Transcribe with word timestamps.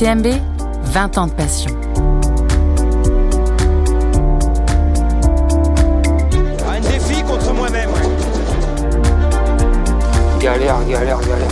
L'UTMB, 0.00 0.28
20 0.84 1.18
ans 1.18 1.26
de 1.26 1.32
passion. 1.32 1.70
Un 6.66 6.80
défi 6.80 7.22
contre 7.22 7.52
moi-même. 7.52 7.90
Galère, 10.40 10.78
galère, 10.88 11.20
galère. 11.20 11.48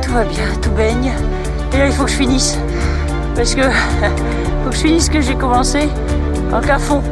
Tout 0.00 0.12
va 0.12 0.24
bien, 0.24 0.46
tout 0.62 0.70
baigne. 0.70 1.12
Et 1.74 1.78
là, 1.78 1.86
il 1.86 1.92
faut 1.92 2.04
que 2.04 2.10
je 2.10 2.16
finisse. 2.16 2.56
Parce 3.34 3.54
que 3.54 3.62
faut 4.64 4.70
que 4.70 4.76
je 4.76 4.80
finisse 4.80 5.04
ce 5.06 5.10
que 5.10 5.20
j'ai 5.20 5.34
commencé 5.34 5.90
en 6.50 6.62
à 6.62 6.78
fond. 6.78 7.02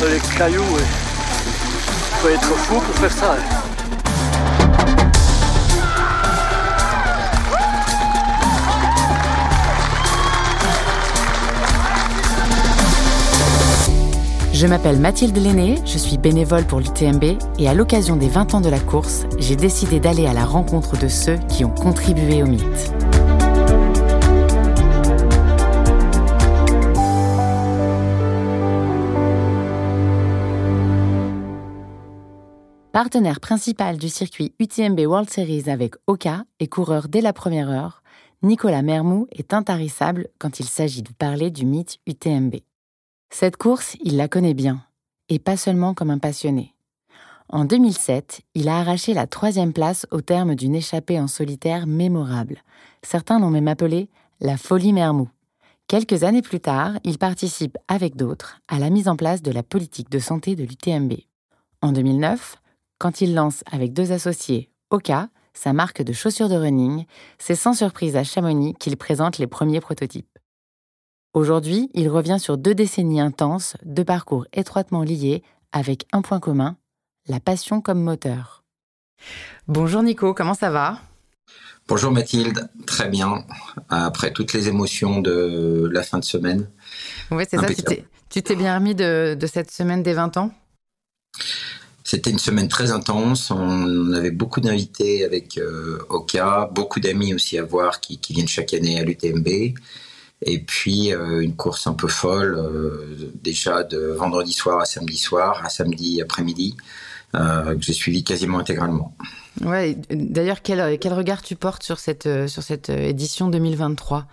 Dans 0.00 0.06
les 0.06 0.20
cailloux, 0.38 0.62
ouais. 0.74 1.03
Faut 2.24 2.30
être 2.30 2.40
fou 2.56 2.80
pour 2.80 2.94
faire 2.94 3.12
ça. 3.12 3.32
hein. 3.34 4.54
Je 14.54 14.66
m'appelle 14.66 14.98
Mathilde 14.98 15.36
Lenné, 15.36 15.74
je 15.84 15.98
suis 15.98 16.16
bénévole 16.16 16.64
pour 16.64 16.80
l'UTMB 16.80 17.24
et 17.58 17.68
à 17.68 17.74
l'occasion 17.74 18.16
des 18.16 18.28
20 18.28 18.54
ans 18.54 18.60
de 18.62 18.70
la 18.70 18.80
course, 18.80 19.26
j'ai 19.38 19.56
décidé 19.56 20.00
d'aller 20.00 20.26
à 20.26 20.32
la 20.32 20.46
rencontre 20.46 20.96
de 20.96 21.08
ceux 21.08 21.36
qui 21.50 21.66
ont 21.66 21.74
contribué 21.74 22.42
au 22.42 22.46
mythe. 22.46 22.94
Partenaire 32.94 33.40
principal 33.40 33.96
du 33.98 34.08
circuit 34.08 34.54
UTMB 34.60 35.00
World 35.00 35.28
Series 35.28 35.68
avec 35.68 35.96
Oka 36.06 36.44
et 36.60 36.68
coureur 36.68 37.08
dès 37.08 37.22
la 37.22 37.32
première 37.32 37.68
heure, 37.68 38.04
Nicolas 38.44 38.82
Mermou 38.82 39.26
est 39.32 39.52
intarissable 39.52 40.28
quand 40.38 40.60
il 40.60 40.66
s'agit 40.66 41.02
de 41.02 41.10
parler 41.10 41.50
du 41.50 41.66
mythe 41.66 41.98
UTMB. 42.06 42.54
Cette 43.30 43.56
course, 43.56 43.96
il 44.04 44.16
la 44.16 44.28
connaît 44.28 44.54
bien, 44.54 44.80
et 45.28 45.40
pas 45.40 45.56
seulement 45.56 45.92
comme 45.92 46.10
un 46.10 46.20
passionné. 46.20 46.72
En 47.48 47.64
2007, 47.64 48.42
il 48.54 48.68
a 48.68 48.78
arraché 48.78 49.12
la 49.12 49.26
troisième 49.26 49.72
place 49.72 50.06
au 50.12 50.20
terme 50.20 50.54
d'une 50.54 50.76
échappée 50.76 51.18
en 51.18 51.26
solitaire 51.26 51.88
mémorable. 51.88 52.62
Certains 53.02 53.40
l'ont 53.40 53.50
même 53.50 53.66
appelée 53.66 54.08
la 54.38 54.56
folie 54.56 54.92
Mermou. 54.92 55.28
Quelques 55.88 56.22
années 56.22 56.42
plus 56.42 56.60
tard, 56.60 56.92
il 57.02 57.18
participe 57.18 57.76
avec 57.88 58.14
d'autres 58.14 58.60
à 58.68 58.78
la 58.78 58.88
mise 58.88 59.08
en 59.08 59.16
place 59.16 59.42
de 59.42 59.50
la 59.50 59.64
politique 59.64 60.10
de 60.10 60.20
santé 60.20 60.54
de 60.54 60.62
l'UTMB. 60.62 61.14
En 61.82 61.90
2009, 61.90 62.56
quand 63.04 63.20
il 63.20 63.34
lance 63.34 63.62
avec 63.70 63.92
deux 63.92 64.12
associés 64.12 64.70
Oka, 64.88 65.28
sa 65.52 65.74
marque 65.74 66.00
de 66.00 66.14
chaussures 66.14 66.48
de 66.48 66.54
running, 66.54 67.04
c'est 67.38 67.54
sans 67.54 67.74
surprise 67.74 68.16
à 68.16 68.24
Chamonix 68.24 68.72
qu'il 68.80 68.96
présente 68.96 69.36
les 69.36 69.46
premiers 69.46 69.82
prototypes. 69.82 70.38
Aujourd'hui, 71.34 71.90
il 71.92 72.08
revient 72.08 72.38
sur 72.40 72.56
deux 72.56 72.74
décennies 72.74 73.20
intenses, 73.20 73.76
deux 73.84 74.06
parcours 74.06 74.46
étroitement 74.54 75.02
liés, 75.02 75.42
avec 75.70 76.06
un 76.12 76.22
point 76.22 76.40
commun, 76.40 76.78
la 77.28 77.40
passion 77.40 77.82
comme 77.82 78.02
moteur. 78.02 78.64
Bonjour 79.68 80.02
Nico, 80.02 80.32
comment 80.32 80.54
ça 80.54 80.70
va? 80.70 80.98
Bonjour 81.86 82.10
Mathilde, 82.10 82.70
très 82.86 83.10
bien. 83.10 83.44
Après 83.90 84.32
toutes 84.32 84.54
les 84.54 84.68
émotions 84.68 85.20
de 85.20 85.90
la 85.92 86.02
fin 86.04 86.18
de 86.18 86.24
semaine. 86.24 86.70
Oui, 87.30 87.44
c'est 87.50 87.58
ça, 87.58 87.66
tu 88.30 88.42
t'es, 88.42 88.56
bien 88.56 88.74
remis 88.74 88.94
de, 88.94 89.36
de 89.38 89.46
cette 89.46 89.70
semaine 89.70 90.02
des 90.02 90.14
20 90.14 90.38
ans? 90.38 90.54
C'était 92.06 92.30
une 92.30 92.38
semaine 92.38 92.68
très 92.68 92.90
intense. 92.90 93.50
On 93.50 94.12
avait 94.12 94.30
beaucoup 94.30 94.60
d'invités 94.60 95.24
avec 95.24 95.56
euh, 95.56 95.98
Oka, 96.10 96.68
beaucoup 96.70 97.00
d'amis 97.00 97.32
aussi 97.32 97.56
à 97.56 97.64
voir 97.64 98.00
qui, 98.00 98.20
viennent 98.28 98.46
chaque 98.46 98.74
année 98.74 99.00
à 99.00 99.04
l'UTMB. 99.04 99.48
Et 100.42 100.58
puis 100.58 101.14
euh, 101.14 101.40
une 101.40 101.56
course 101.56 101.86
un 101.86 101.94
peu 101.94 102.06
folle, 102.06 102.56
euh, 102.58 103.32
déjà 103.42 103.84
de 103.84 103.98
vendredi 104.18 104.52
soir 104.52 104.80
à 104.80 104.84
samedi 104.84 105.16
soir, 105.16 105.64
à 105.64 105.70
samedi 105.70 106.20
après-midi, 106.20 106.76
que 107.32 107.80
j'ai 107.80 107.94
suivi 107.94 108.22
quasiment 108.22 108.60
intégralement. 108.60 109.16
Ouais, 109.64 109.96
d'ailleurs, 110.10 110.62
quel, 110.62 110.98
quel 111.00 111.14
regard 111.14 111.42
tu 111.42 111.56
portes 111.56 111.82
sur 111.82 111.98
cette, 111.98 112.28
sur 112.46 112.62
cette 112.62 112.90
édition 112.90 113.48
2023 113.48 114.26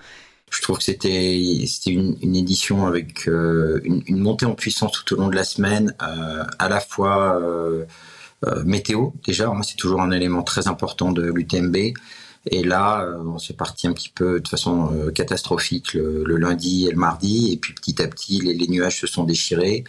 Je 0.51 0.61
trouve 0.61 0.77
que 0.77 0.83
c'était 0.83 1.63
c'était 1.65 1.91
une, 1.91 2.17
une 2.21 2.35
édition 2.35 2.85
avec 2.85 3.27
euh, 3.27 3.81
une, 3.83 4.03
une 4.05 4.19
montée 4.19 4.45
en 4.45 4.53
puissance 4.53 4.91
tout 4.91 5.15
au 5.15 5.17
long 5.17 5.29
de 5.29 5.35
la 5.35 5.43
semaine, 5.43 5.95
euh, 6.03 6.43
à 6.59 6.69
la 6.69 6.79
fois 6.79 7.41
euh, 7.41 7.85
météo 8.63 9.09
déjà, 9.25 9.47
hein, 9.49 9.61
c'est 9.63 9.77
toujours 9.77 10.01
un 10.01 10.11
élément 10.11 10.43
très 10.43 10.67
important 10.67 11.11
de 11.11 11.23
l'UTMB. 11.23 11.93
Et 12.47 12.63
là, 12.63 13.07
on 13.23 13.37
s'est 13.37 13.53
parti 13.53 13.87
un 13.87 13.93
petit 13.93 14.09
peu 14.09 14.39
de 14.39 14.47
façon 14.47 14.91
euh, 14.93 15.11
catastrophique 15.11 15.93
le, 15.93 16.23
le 16.25 16.37
lundi 16.37 16.87
et 16.87 16.91
le 16.91 16.97
mardi, 16.97 17.53
et 17.53 17.57
puis 17.57 17.73
petit 17.73 18.01
à 18.01 18.07
petit, 18.07 18.41
les, 18.41 18.55
les 18.55 18.67
nuages 18.67 18.99
se 18.99 19.05
sont 19.05 19.25
déchirés, 19.25 19.83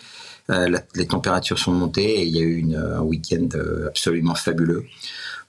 euh, 0.50 0.78
les 0.94 1.06
températures 1.06 1.58
sont 1.58 1.72
montées, 1.72 2.20
et 2.20 2.26
il 2.26 2.36
y 2.36 2.40
a 2.40 2.42
eu 2.42 2.56
une, 2.58 2.76
un 2.76 3.00
week-end 3.00 3.48
absolument 3.86 4.34
fabuleux, 4.34 4.84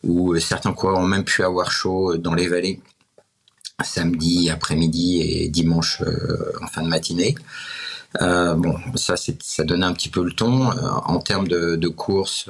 où 0.04 0.40
certains 0.40 0.72
coureurs 0.72 1.00
ont 1.00 1.08
même 1.08 1.26
pu 1.26 1.44
avoir 1.44 1.72
chaud 1.72 2.16
dans 2.18 2.34
les 2.34 2.48
vallées 2.48 2.80
samedi 3.82 4.50
après-midi 4.50 5.22
et 5.22 5.50
dimanche 5.50 6.02
euh, 6.02 6.52
en 6.62 6.68
fin 6.68 6.84
de 6.84 6.88
matinée. 6.88 7.36
Euh, 8.22 8.54
bon, 8.54 8.78
ça, 8.94 9.16
ça 9.18 9.64
donnait 9.64 9.88
un 9.88 9.94
petit 9.94 10.10
peu 10.10 10.24
le 10.24 10.32
ton. 10.32 10.72
Euh, 10.72 10.76
en 11.06 11.18
termes 11.18 11.48
de, 11.48 11.76
de 11.76 11.88
course, 11.88 12.50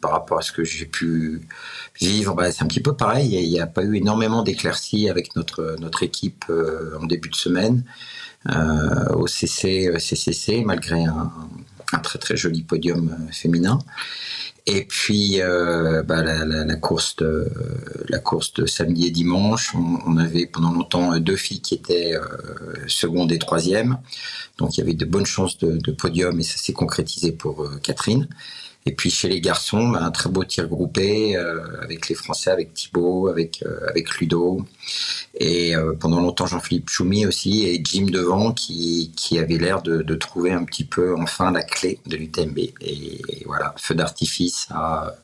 par 0.00 0.10
rapport 0.10 0.38
à 0.38 0.42
ce 0.42 0.50
que 0.50 0.64
j'ai 0.64 0.86
pu 0.86 1.46
vivre, 2.00 2.34
bah, 2.34 2.50
c'est 2.50 2.64
un 2.64 2.66
petit 2.66 2.80
peu 2.80 2.96
pareil. 2.96 3.28
Il 3.40 3.48
n'y 3.48 3.60
a, 3.60 3.68
pas 3.68 3.84
eu 3.84 3.96
énormément 3.96 4.42
d'éclaircies 4.42 5.08
avec 5.08 5.36
notre, 5.36 5.76
notre 5.78 6.02
équipe 6.02 6.44
en 7.00 7.06
début 7.06 7.28
de 7.28 7.36
semaine 7.36 7.84
au 9.14 9.28
CC, 9.28 9.92
CCC, 9.98 10.64
malgré 10.64 11.04
un, 11.04 11.30
très 12.02 12.18
très 12.18 12.36
joli 12.36 12.62
podium 12.62 13.16
féminin. 13.30 13.78
Et 14.66 14.84
puis 14.84 15.40
euh, 15.40 16.02
bah, 16.02 16.22
la, 16.22 16.76
course 16.76 17.16
de 17.16 17.48
la 18.08 18.18
course 18.18 18.52
de 18.54 18.66
samedi 18.66 19.06
et 19.06 19.10
dimanche, 19.10 19.74
on, 19.74 19.98
on 20.06 20.16
avait 20.16 20.46
pendant 20.46 20.72
longtemps 20.72 21.14
euh, 21.14 21.20
deux 21.20 21.36
filles 21.36 21.60
qui 21.60 21.74
étaient 21.74 22.14
euh, 22.14 22.24
seconde 22.86 23.32
et 23.32 23.38
troisième, 23.38 23.98
donc 24.58 24.76
il 24.76 24.80
y 24.80 24.82
avait 24.82 24.94
de 24.94 25.04
bonnes 25.04 25.26
chances 25.26 25.58
de, 25.58 25.76
de 25.76 25.92
podium 25.92 26.38
et 26.38 26.42
ça 26.42 26.58
s'est 26.58 26.72
concrétisé 26.72 27.32
pour 27.32 27.64
euh, 27.64 27.80
Catherine. 27.82 28.28
Et 28.86 28.94
puis 28.94 29.10
chez 29.10 29.28
les 29.28 29.42
garçons, 29.42 29.88
bah, 29.88 29.98
un 30.02 30.10
très 30.10 30.30
beau 30.30 30.42
tir 30.42 30.66
groupé 30.66 31.36
euh, 31.36 31.60
avec 31.82 32.08
les 32.08 32.14
Français, 32.14 32.50
avec 32.50 32.72
Thibaut, 32.72 33.28
avec 33.28 33.62
euh, 33.62 33.78
avec 33.88 34.18
Ludo, 34.18 34.64
et 35.34 35.76
euh, 35.76 35.92
pendant 36.00 36.18
longtemps 36.20 36.46
Jean-Philippe 36.46 36.88
Choumi 36.88 37.26
aussi 37.26 37.66
et 37.66 37.78
Jim 37.84 38.06
devant 38.10 38.52
qui 38.52 39.12
qui 39.16 39.38
avait 39.38 39.58
l'air 39.58 39.82
de, 39.82 40.00
de 40.00 40.14
trouver 40.14 40.52
un 40.52 40.64
petit 40.64 40.84
peu 40.84 41.14
enfin 41.18 41.52
la 41.52 41.62
clé 41.62 42.00
de 42.06 42.16
l'UTMB. 42.16 42.56
Et, 42.58 42.72
et 42.80 43.42
voilà, 43.44 43.74
feu 43.76 43.94
d'artifice 43.94 44.66
à 44.70 45.14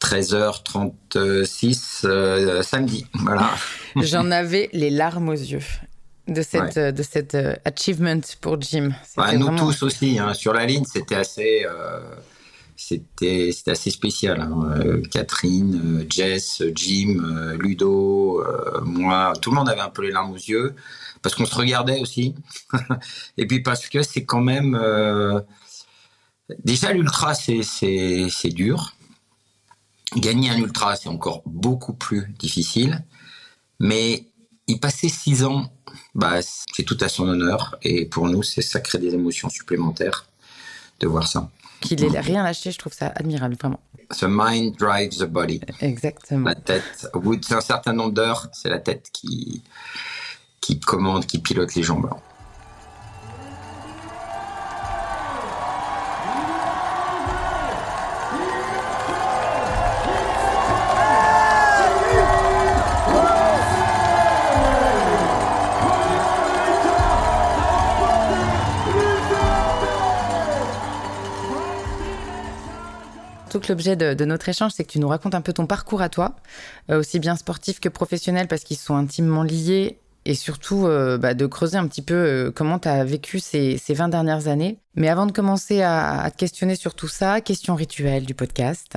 13h36 0.00 2.00
euh, 2.04 2.62
samedi. 2.62 3.06
Voilà. 3.14 3.50
J'en 3.96 4.30
avais 4.30 4.68
les 4.72 4.90
larmes 4.90 5.28
aux 5.28 5.32
yeux 5.32 5.62
de 6.28 6.42
cette, 6.42 6.78
de 6.78 7.02
cette 7.02 7.36
achievement 7.64 8.20
pour 8.40 8.60
Jim. 8.60 8.90
Bah, 9.16 9.32
nous 9.34 9.46
vraiment- 9.46 9.58
tous 9.58 9.82
aussi, 9.82 10.18
hein, 10.18 10.34
sur 10.34 10.52
la 10.52 10.64
ligne, 10.66 10.84
c'était 10.84 11.16
assez, 11.16 11.64
c'était, 12.80 13.50
assez 13.66 13.90
spécial. 13.90 14.40
hein. 14.40 14.72
Euh, 14.76 15.02
Catherine, 15.02 16.00
euh, 16.00 16.06
Jess, 16.08 16.62
Jim, 16.74 17.22
euh, 17.22 17.56
Ludo, 17.58 18.40
euh, 18.40 18.80
moi, 18.82 19.34
tout 19.40 19.50
le 19.50 19.56
monde 19.56 19.68
avait 19.68 19.82
un 19.82 19.90
peu 19.90 20.02
les 20.02 20.10
larmes 20.10 20.32
aux 20.32 20.36
yeux 20.36 20.74
parce 21.20 21.34
qu'on 21.34 21.44
se 21.44 21.54
regardait 21.54 22.00
aussi, 22.00 22.34
et 23.36 23.46
puis 23.46 23.60
parce 23.60 23.88
que 23.88 24.02
c'est 24.02 24.24
quand 24.24 24.40
même 24.40 24.74
déjà 26.64 26.92
l'ultra, 26.94 27.34
c'est, 27.34 27.60
dur. 28.44 28.94
Gagner 30.16 30.48
un 30.48 30.56
ultra, 30.56 30.96
c'est 30.96 31.10
encore 31.10 31.42
beaucoup 31.44 31.92
plus 31.92 32.32
difficile, 32.38 33.04
mais 33.78 34.24
y 34.66 34.78
passer 34.78 35.10
six 35.10 35.44
ans 35.44 35.70
bah, 36.14 36.40
c'est 36.42 36.84
tout 36.84 36.96
à 37.02 37.10
son 37.10 37.28
honneur 37.28 37.76
et 37.82 38.06
pour 38.06 38.28
nous, 38.28 38.42
c'est 38.42 38.62
ça 38.62 38.80
crée 38.80 38.98
des 38.98 39.12
émotions 39.12 39.50
supplémentaires 39.50 40.26
de 41.00 41.06
voir 41.06 41.28
ça. 41.28 41.50
Qu'il 41.80 42.04
ait 42.04 42.20
rien 42.20 42.42
lâché, 42.42 42.70
je 42.70 42.78
trouve 42.78 42.92
ça 42.92 43.12
admirable, 43.14 43.56
vraiment. 43.60 43.80
The 44.10 44.24
mind 44.28 44.76
drives 44.76 45.18
the 45.18 45.24
body. 45.24 45.60
Exactement. 45.80 46.48
La 46.48 46.54
tête, 46.54 47.08
au 47.14 47.20
bout 47.20 47.36
d'un 47.36 47.60
certain 47.60 47.92
nombre 47.92 48.12
d'heures, 48.12 48.48
c'est 48.52 48.68
la 48.68 48.78
tête 48.78 49.08
qui, 49.12 49.62
qui 50.60 50.80
commande, 50.80 51.26
qui 51.26 51.38
pilote 51.38 51.74
les 51.74 51.82
jambes. 51.82 52.10
L'objet 73.68 73.96
de, 73.96 74.24
notre 74.24 74.48
échange, 74.48 74.72
c'est 74.72 74.84
que 74.84 74.90
tu 74.90 74.98
nous 74.98 75.08
racontes 75.08 75.34
un 75.34 75.40
peu 75.40 75.52
ton 75.52 75.66
parcours 75.66 76.02
à 76.02 76.08
toi, 76.08 76.36
aussi 76.88 77.18
bien 77.18 77.36
sportif 77.36 77.80
que 77.80 77.88
professionnel, 77.88 78.48
parce 78.48 78.64
qu'ils 78.64 78.76
sont 78.76 78.96
intimement 78.96 79.42
liés 79.42 79.98
et 80.24 80.34
surtout 80.34 80.86
euh, 80.86 81.18
bah, 81.18 81.34
de 81.34 81.46
creuser 81.46 81.78
un 81.78 81.86
petit 81.86 82.02
peu 82.02 82.14
euh, 82.14 82.50
comment 82.50 82.78
tu 82.78 82.88
as 82.88 83.04
vécu 83.04 83.40
ces, 83.40 83.78
ces 83.78 83.94
20 83.94 84.08
dernières 84.08 84.48
années. 84.48 84.78
Mais 84.94 85.08
avant 85.08 85.26
de 85.26 85.32
commencer 85.32 85.82
à, 85.82 86.30
te 86.30 86.36
questionner 86.36 86.76
sur 86.76 86.94
tout 86.94 87.08
ça, 87.08 87.40
question 87.40 87.74
rituelle 87.74 88.26
du 88.26 88.34
podcast. 88.34 88.96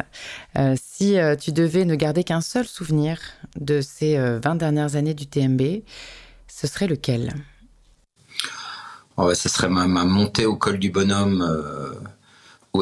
Euh, 0.58 0.76
si 0.82 1.18
tu 1.40 1.52
devais 1.52 1.86
ne 1.86 1.96
garder 1.96 2.24
qu'un 2.24 2.42
seul 2.42 2.66
souvenir 2.66 3.20
de 3.56 3.80
ces 3.80 4.18
20 4.18 4.56
dernières 4.56 4.96
années 4.96 5.14
du 5.14 5.28
TMB, 5.28 5.62
ce 6.48 6.68
serait 6.68 6.88
lequel? 6.88 7.34
Oh 9.16 9.34
Ce 9.34 9.48
serait 9.48 9.70
ma, 9.70 9.86
montée 9.88 10.46
au 10.46 10.56
col 10.56 10.80
du 10.80 10.90
bonhomme 10.90 11.48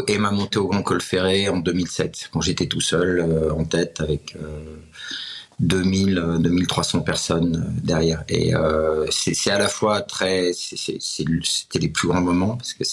et 0.08 0.18
ma 0.18 0.32
montée 0.32 0.58
au 0.58 0.68
Grand 0.68 0.84
Col 0.84 1.02
Ferré 1.02 1.50
en 1.50 1.58
2007, 1.58 2.30
quand 2.32 2.42
j'étais 2.42 2.68
tout 2.68 2.82
seul 2.82 3.52
en 3.52 3.66
tête 3.66 4.00
avec 4.00 4.36
2000, 5.62 6.40
2300 6.40 6.98
euh, 6.98 7.02
personnes 7.02 7.56
euh, 7.56 7.82
derrière. 7.84 8.24
Et 8.28 8.56
euh, 8.56 9.06
c'est 9.12 9.52
à 9.52 9.60
la 9.60 9.68
fois 9.68 10.02
très, 10.02 10.52
c'était 10.54 11.80
les 11.80 11.90
plus 11.90 12.08
grands 12.08 12.22
moments 12.22 12.58
parce 12.58 12.74
que 12.74 12.84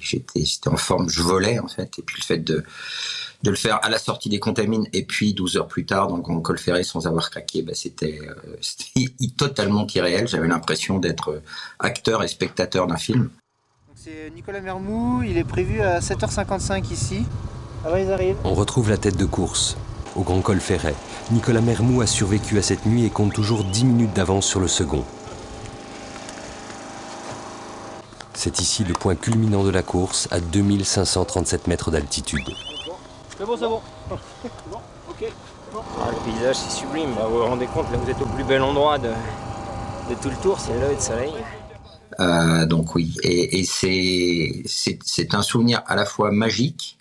j'étais, 0.00 0.42
en 0.66 0.76
forme, 0.76 1.08
je 1.08 1.22
volais 1.22 1.58
en 1.60 1.68
fait. 1.68 1.98
Et 1.98 2.02
puis 2.02 2.16
le 2.18 2.24
fait 2.24 2.38
de 2.38 2.64
de 3.42 3.50
le 3.50 3.56
faire 3.56 3.80
à 3.84 3.90
la 3.90 3.98
sortie 3.98 4.28
des 4.28 4.38
contamines 4.38 4.86
et 4.92 5.02
puis 5.04 5.34
12 5.34 5.56
heures 5.56 5.66
plus 5.66 5.84
tard 5.84 6.06
donc 6.06 6.30
en 6.30 6.40
col 6.40 6.58
ferré 6.58 6.84
sans 6.84 7.08
avoir 7.08 7.28
craqué, 7.28 7.62
bah, 7.62 7.72
c'était 7.74 8.20
totalement 9.36 9.84
irréel. 9.92 10.28
J'avais 10.28 10.46
l'impression 10.46 10.98
d'être 10.98 11.42
acteur 11.80 12.22
et 12.22 12.28
spectateur 12.28 12.86
d'un 12.86 12.96
film. 12.96 13.30
C'est 14.04 14.32
Nicolas 14.34 14.60
Mermou, 14.60 15.22
il 15.22 15.38
est 15.38 15.44
prévu 15.44 15.80
à 15.80 16.00
7h55 16.00 16.92
ici. 16.92 17.24
Ah 17.86 18.00
ils 18.00 18.10
arrivent. 18.10 18.36
On 18.42 18.52
retrouve 18.52 18.90
la 18.90 18.96
tête 18.96 19.16
de 19.16 19.26
course 19.26 19.76
au 20.16 20.22
Grand 20.22 20.40
Col 20.40 20.58
Ferret. 20.58 20.96
Nicolas 21.30 21.60
Mermou 21.60 22.00
a 22.00 22.08
survécu 22.08 22.58
à 22.58 22.62
cette 22.62 22.84
nuit 22.84 23.04
et 23.04 23.10
compte 23.10 23.32
toujours 23.32 23.62
10 23.62 23.84
minutes 23.84 24.12
d'avance 24.12 24.44
sur 24.44 24.58
le 24.58 24.66
second. 24.66 25.04
C'est 28.34 28.58
ici 28.58 28.82
le 28.82 28.92
point 28.92 29.14
culminant 29.14 29.62
de 29.62 29.70
la 29.70 29.84
course, 29.84 30.26
à 30.32 30.40
2537 30.40 31.68
mètres 31.68 31.92
d'altitude. 31.92 32.50
C'est 33.38 33.44
bon, 33.44 33.56
c'est 33.56 33.68
bon. 33.68 33.80
Ah, 34.10 36.10
le 36.10 36.32
paysage, 36.32 36.56
c'est 36.56 36.78
sublime. 36.78 37.14
Bah, 37.14 37.28
vous 37.28 37.38
vous 37.38 37.44
rendez 37.44 37.66
compte, 37.66 37.88
là, 37.92 37.98
vous 37.98 38.10
êtes 38.10 38.20
au 38.20 38.26
plus 38.26 38.42
bel 38.42 38.62
endroit 38.62 38.98
de, 38.98 39.10
tout 40.20 40.28
le 40.28 40.36
tour, 40.42 40.58
c'est 40.58 40.72
le 40.72 40.96
de 40.96 41.00
soleil. 41.00 41.34
Euh, 42.20 42.66
donc 42.66 42.94
oui, 42.94 43.14
et, 43.22 43.64
c'est 43.64 45.34
un 45.34 45.42
souvenir 45.42 45.82
à 45.86 45.96
la 45.96 46.04
fois 46.04 46.30
magique 46.30 46.98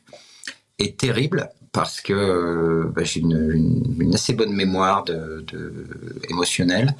et 0.79 0.93
terrible 0.93 1.49
parce 1.71 2.01
que 2.01 2.13
euh, 2.13 2.91
bah, 2.93 3.03
j'ai 3.03 3.21
une, 3.21 4.11
assez 4.13 4.33
bonne 4.33 4.53
mémoire 4.53 5.05
émotionnelle. 6.29 6.95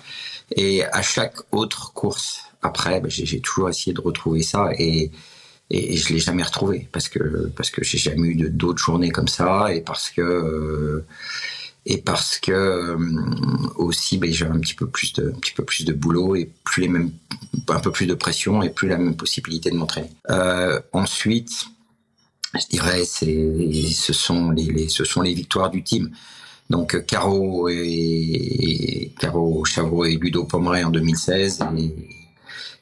Et 0.55 0.83
à 0.83 1.01
chaque 1.01 1.37
autre 1.51 1.93
course 1.93 2.41
après, 2.61 3.01
bah, 3.01 3.09
j'ai 3.09 3.39
toujours 3.41 3.69
essayé 3.69 3.93
de 3.93 4.01
retrouver 4.01 4.43
ça 4.43 4.69
et 4.77 5.11
et, 5.71 5.95
je 5.97 6.13
l'ai 6.13 6.19
jamais 6.19 6.43
retrouvé 6.43 6.89
parce 6.91 7.07
que 7.07 7.47
parce 7.55 7.69
que 7.69 7.83
j'ai 7.83 7.97
jamais 7.97 8.27
eu 8.27 8.49
d'autres 8.49 8.83
journées 8.83 9.09
comme 9.09 9.27
ça 9.27 9.73
et 9.73 9.81
parce 9.81 10.09
que 10.09 10.21
euh, 10.21 11.05
et 11.85 11.97
parce 11.97 12.37
que 12.37 12.51
euh, 12.51 12.97
aussi 13.75 14.17
bah, 14.17 14.27
j'avais 14.29 14.55
un 14.55 14.59
petit 14.59 14.75
peu 14.75 14.87
plus 14.87 15.13
de 15.13 15.93
boulot 15.93 16.35
et 16.35 16.51
plus 16.63 16.81
les 16.81 16.87
mêmes 16.87 17.11
un 17.69 17.79
peu 17.79 17.91
plus 17.91 18.05
de 18.05 18.13
pression 18.13 18.61
et 18.61 18.69
plus 18.69 18.87
la 18.87 18.97
même 18.97 19.15
possibilité 19.15 19.71
de 19.71 19.75
m'entraîner. 19.75 20.09
ensuite 20.93 21.65
je 22.59 22.67
dirais, 22.67 23.05
ce 23.05 24.13
sont 24.13 24.51
les, 24.51 25.33
victoires 25.33 25.69
du 25.69 25.83
team. 25.83 26.11
Donc 26.69 27.05
Caro 27.05 27.69
et, 27.69 29.13
Caro 29.19 29.63
Chavreau 29.65 30.05
et 30.05 30.15
Ludo 30.15 30.45
Pomeray 30.45 30.83
en 30.83 30.89
2016 30.89 31.63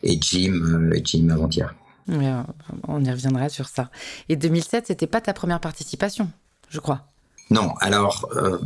et, 0.04 0.18
Jim 0.22 0.62
euh, 0.64 0.94
et 0.94 1.02
Jim 1.04 1.30
avant-hier. 1.30 1.76
Euh, 2.10 2.44
on 2.88 3.04
y 3.04 3.12
reviendra 3.12 3.50
sur 3.50 3.68
ça. 3.68 3.92
Et 4.28 4.36
2007, 4.36 4.88
c'était 4.88 5.08
pas 5.08 5.22
ta 5.22 5.34
première 5.34 5.60
participation, 5.60 6.32
je 6.70 6.80
crois. 6.80 7.06
Non. 7.50 7.74
Alors 7.80 8.30
euh, 8.36 8.60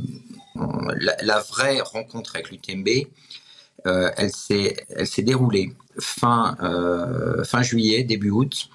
la, 1.22 1.40
vraie 1.40 1.82
rencontre 1.82 2.36
avec 2.36 2.52
l'UTMB, 2.52 2.88
elle 3.86 4.32
s'est 4.32 4.86
elle 4.90 5.08
s'est 5.08 5.24
déroulée 5.24 5.74
fin 6.00 6.56
fin 7.44 7.62
juillet 7.62 8.04
début 8.04 8.30
août 8.30 8.70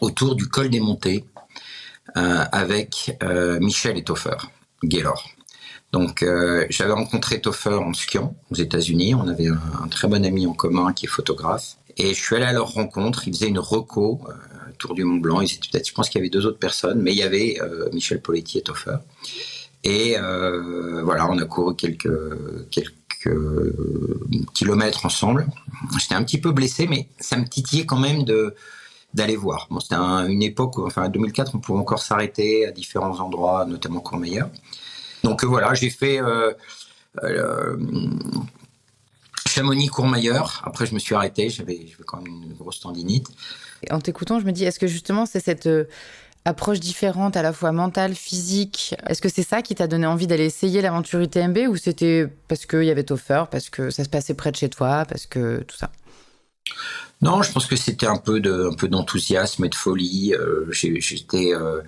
autour 0.00 0.34
du 0.34 0.48
col 0.48 0.68
des 0.68 0.80
montées 0.80 1.24
euh, 2.16 2.44
avec 2.52 3.16
euh, 3.22 3.58
Michel 3.60 3.96
et 3.96 4.04
Toffer, 4.04 4.36
Gaylor. 4.84 5.30
Donc 5.92 6.22
euh, 6.22 6.66
j'avais 6.70 6.92
rencontré 6.92 7.40
Toffer 7.40 7.74
en 7.74 7.92
skiant 7.92 8.36
aux 8.50 8.54
États-Unis. 8.54 9.14
On 9.14 9.26
avait 9.26 9.48
un, 9.48 9.88
très 9.88 10.06
bon 10.06 10.24
ami 10.24 10.46
en 10.46 10.52
commun 10.52 10.92
qui 10.92 11.06
est 11.06 11.08
photographe. 11.08 11.76
Et 11.96 12.14
je 12.14 12.20
suis 12.22 12.36
allé 12.36 12.44
à 12.44 12.52
leur 12.52 12.72
rencontre. 12.72 13.26
Ils 13.26 13.34
faisaient 13.34 13.48
une 13.48 13.58
reco 13.58 14.20
Tour 14.78 14.94
du 14.94 15.04
Mont 15.04 15.16
Blanc. 15.16 15.40
Ils 15.40 15.52
étaient 15.52 15.68
peut-être, 15.70 15.88
je 15.88 15.94
pense 15.94 16.08
qu'il 16.08 16.20
y 16.20 16.22
avait 16.22 16.30
deux 16.30 16.46
autres 16.46 16.58
personnes, 16.58 17.00
mais 17.00 17.12
il 17.12 17.18
y 17.18 17.22
avait 17.22 17.58
Michel 17.92 18.20
Poletti 18.20 18.58
et 18.58 18.62
Toffer. 18.62 18.96
Et 19.84 20.16
voilà, 21.02 21.28
on 21.30 21.38
a 21.38 21.44
couru 21.44 21.74
quelques 21.76 22.10
quelques 22.70 23.30
kilomètres 24.54 25.06
ensemble. 25.06 25.46
J'étais 25.98 26.14
un 26.14 26.24
petit 26.24 26.40
peu 26.40 26.52
blessé, 26.52 26.86
mais 26.86 27.08
ça 27.18 27.36
me 27.36 27.46
titillait 27.46 27.86
quand 27.86 27.98
même 27.98 28.24
de 28.24 28.54
d'aller 29.14 29.36
voir. 29.36 29.68
Bon, 29.70 29.80
c'était 29.80 29.94
une 29.94 30.42
époque, 30.42 30.78
enfin 30.78 31.08
2004, 31.08 31.54
on 31.54 31.58
pouvait 31.58 31.78
encore 31.78 32.02
s'arrêter 32.02 32.66
à 32.66 32.72
différents 32.72 33.20
endroits, 33.20 33.64
notamment 33.64 34.00
Courmayeur. 34.00 34.50
Donc 35.22 35.44
euh, 35.44 35.46
voilà, 35.46 35.72
j'ai 35.74 35.90
fait 35.90 36.20
euh, 36.20 36.52
euh, 37.22 37.76
Chamonix, 39.46 39.86
Courmayeur. 39.86 40.62
Après, 40.64 40.84
je 40.84 40.94
me 40.94 40.98
suis 40.98 41.14
arrêté. 41.14 41.48
J'avais, 41.48 41.86
quand 42.06 42.20
même 42.20 42.42
une 42.42 42.54
grosse 42.54 42.80
tendinite. 42.80 43.28
En 43.90 44.00
t'écoutant, 44.00 44.40
je 44.40 44.46
me 44.46 44.52
dis, 44.52 44.64
est-ce 44.64 44.78
que 44.78 44.86
justement 44.86 45.26
c'est 45.26 45.40
cette 45.40 45.68
approche 46.44 46.80
différente, 46.80 47.36
à 47.36 47.42
la 47.42 47.52
fois 47.52 47.72
mentale, 47.72 48.14
physique? 48.14 48.94
Est-ce 49.08 49.22
que 49.22 49.28
c'est 49.28 49.42
ça 49.42 49.62
qui 49.62 49.74
t'a 49.74 49.86
donné 49.86 50.06
envie 50.06 50.26
d'aller 50.26 50.44
essayer 50.44 50.82
l'aventure 50.82 51.20
UTMB 51.20 51.58
ou 51.68 51.76
c'était 51.76 52.28
parce 52.48 52.66
qu'il 52.66 52.84
y 52.84 52.90
avait 52.90 53.04
Toffer, 53.04 53.44
parce 53.50 53.70
que 53.70 53.90
ça 53.90 54.04
se 54.04 54.08
passait 54.08 54.34
près 54.34 54.50
de 54.50 54.56
chez 54.56 54.68
toi, 54.68 55.04
parce 55.08 55.26
que 55.26 55.62
tout 55.62 55.76
ça? 55.76 55.90
Non, 57.22 57.42
je 57.42 57.52
pense 57.52 57.66
que 57.66 57.76
c'était 57.76 58.06
un 58.06 58.18
peu 58.18 58.40
de, 58.40 58.70
d'enthousiasme 58.86 59.64
et 59.64 59.68
de 59.68 59.74
folie. 59.74 60.34
Euh, 60.34 60.66
j'étais, 60.70 61.54
euh, 61.54 61.80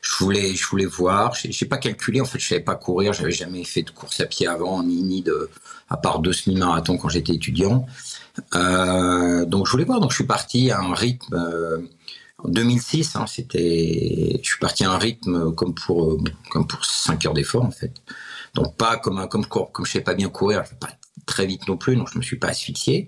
je 0.00 0.24
voulais, 0.24 0.54
je 0.54 0.66
voulais 0.66 0.86
voir. 0.86 1.34
J'ai 1.34 1.66
pas 1.66 1.78
calculé. 1.78 2.20
En 2.20 2.24
fait, 2.24 2.38
je 2.38 2.48
savais 2.48 2.60
pas 2.60 2.74
courir. 2.74 3.12
J'avais 3.12 3.32
jamais 3.32 3.64
fait 3.64 3.82
de 3.82 3.90
course 3.90 4.20
à 4.20 4.26
pied 4.26 4.46
avant, 4.46 4.82
ni 4.82 5.02
ni 5.02 5.22
de, 5.22 5.50
à 5.88 5.96
part 5.96 6.20
deux 6.20 6.32
semi-marathons 6.32 6.96
quand 6.96 7.08
j'étais 7.08 7.34
étudiant. 7.34 7.86
Euh, 8.54 9.44
donc 9.44 9.66
je 9.66 9.72
voulais 9.72 9.84
voir. 9.84 10.00
Donc 10.00 10.10
je 10.10 10.16
suis 10.16 10.26
parti 10.26 10.70
à 10.70 10.80
un 10.80 10.94
rythme. 10.94 11.36
en 12.38 12.48
2006, 12.48 13.16
hein, 13.16 13.26
c'était, 13.26 14.40
je 14.42 14.48
suis 14.48 14.58
parti 14.58 14.84
à 14.84 14.90
un 14.92 14.98
rythme 14.98 15.52
comme 15.54 15.74
pour, 15.74 16.16
comme 16.50 16.66
pour 16.66 16.84
5 16.84 17.26
heures 17.26 17.34
d'effort 17.34 17.64
en 17.64 17.70
fait. 17.70 17.92
Donc 18.54 18.76
pas 18.76 18.96
comme 18.96 19.18
un, 19.18 19.26
comme 19.26 19.46
comme 19.46 19.84
je 19.84 19.90
sais 19.90 20.00
pas 20.00 20.14
bien 20.14 20.28
courir, 20.28 20.64
je 20.64 20.74
pas 20.76 20.88
très 21.26 21.46
vite 21.46 21.68
non 21.68 21.76
plus, 21.76 21.96
donc 21.96 22.08
je 22.12 22.18
me 22.18 22.22
suis 22.22 22.36
pas 22.36 22.48
asphyxié. 22.48 23.06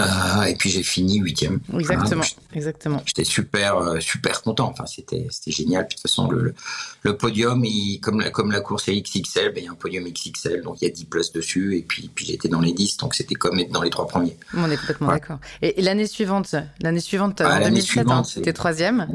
Euh, 0.00 0.42
et 0.44 0.54
puis 0.54 0.70
j'ai 0.70 0.82
fini 0.82 1.18
huitième. 1.18 1.60
Exactement, 1.78 2.24
exactement. 2.54 3.02
J'étais 3.04 3.24
super, 3.24 3.76
euh, 3.76 4.00
super 4.00 4.42
content. 4.42 4.68
Enfin, 4.68 4.86
c'était, 4.86 5.26
c'était 5.30 5.50
génial. 5.50 5.86
Puis, 5.86 5.96
de 5.96 6.02
toute 6.02 6.10
façon, 6.10 6.30
le, 6.30 6.54
le 7.02 7.16
podium, 7.16 7.64
il, 7.64 8.00
comme, 8.00 8.20
la, 8.20 8.30
comme 8.30 8.52
la 8.52 8.60
course 8.60 8.88
est 8.88 9.00
XXL, 9.00 9.52
ben, 9.52 9.62
il 9.62 9.64
y 9.64 9.68
a 9.68 9.72
un 9.72 9.74
podium 9.74 10.04
XXL, 10.04 10.62
donc 10.62 10.80
il 10.80 10.84
y 10.84 10.90
a 10.90 10.94
10 10.94 11.04
places 11.06 11.32
dessus. 11.32 11.76
Et 11.76 11.82
puis, 11.82 12.10
puis 12.14 12.26
j'étais 12.26 12.48
dans 12.48 12.60
les 12.60 12.72
10, 12.72 12.98
donc 12.98 13.14
c'était 13.14 13.34
comme 13.34 13.58
être 13.58 13.72
dans 13.72 13.82
les 13.82 13.90
trois 13.90 14.06
premiers. 14.06 14.36
On 14.56 14.70
est 14.70 14.76
complètement 14.76 15.08
d'accord. 15.08 15.38
Et, 15.62 15.80
l'année 15.82 16.06
suivante, 16.06 16.54
l'année 16.80 17.00
suivante, 17.00 17.40
ah, 17.40 17.58
en 17.58 17.64
2007, 17.64 18.10
hein, 18.10 18.24
c'était 18.24 18.52
troisième. 18.52 19.08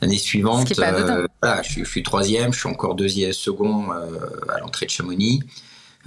L'année 0.00 0.18
suivante, 0.18 0.72
euh, 0.78 1.26
voilà, 1.40 1.62
je, 1.62 1.80
je, 1.80 1.84
suis 1.84 2.02
troisième, 2.02 2.52
je 2.52 2.58
suis 2.58 2.68
encore 2.68 2.94
deuxième, 2.94 3.32
second 3.32 3.90
à 3.90 4.60
l'entrée 4.60 4.86
de 4.86 4.90
Chamonix. 4.90 5.40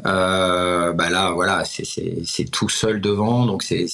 Euh, 0.06 0.94
bah 0.94 1.10
là, 1.10 1.32
voilà, 1.32 1.64
c'est 1.66 2.52
tout 2.52 2.70
seul 2.70 3.02
devant, 3.02 3.46
donc 3.46 3.64
c'est 3.64 3.86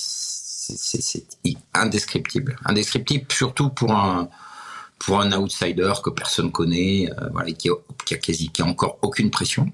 indescriptible. 1.73 2.55
Indescriptible, 2.65 3.25
surtout 3.31 3.69
pour 3.69 3.91
un, 3.93 4.29
pour 4.99 5.19
un 5.21 5.31
outsider 5.33 5.93
que 6.03 6.09
personne 6.09 6.51
connaît, 6.51 7.09
euh, 7.19 7.51
qui, 7.53 7.69
a, 7.69 8.17
quasi, 8.17 8.49
qui 8.49 8.61
a 8.61 8.65
encore 8.65 8.99
aucune 9.01 9.31
pression. 9.31 9.71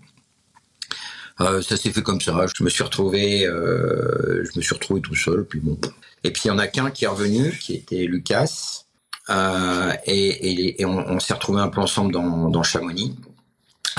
Euh, 1.41 1.62
ça 1.62 1.77
s'est 1.77 1.91
fait 1.91 2.01
comme 2.01 2.19
ça. 2.19 2.45
Je 2.53 2.63
me 2.63 2.69
suis 2.69 2.83
retrouvé, 2.83 3.45
euh, 3.45 4.43
je 4.43 4.57
me 4.57 4.62
suis 4.62 4.74
retrouvé 4.74 5.01
tout 5.01 5.15
seul. 5.15 5.45
Puis 5.45 5.59
bon. 5.59 5.77
Et 6.24 6.31
puis 6.31 6.43
il 6.45 6.48
y 6.50 6.51
en 6.51 6.59
a 6.59 6.67
qu'un 6.67 6.91
qui 6.91 7.05
est 7.05 7.07
revenu, 7.07 7.57
qui 7.57 7.75
était 7.75 8.05
Lucas, 8.05 8.83
euh, 9.29 9.93
et, 10.05 10.81
et, 10.81 10.86
on, 10.86 11.19
s'est 11.19 11.33
retrouvé 11.33 11.62
un 11.62 11.69
peu 11.69 11.79
ensemble 11.79 12.12
dans 12.12 12.63
Chamonix 12.63 13.15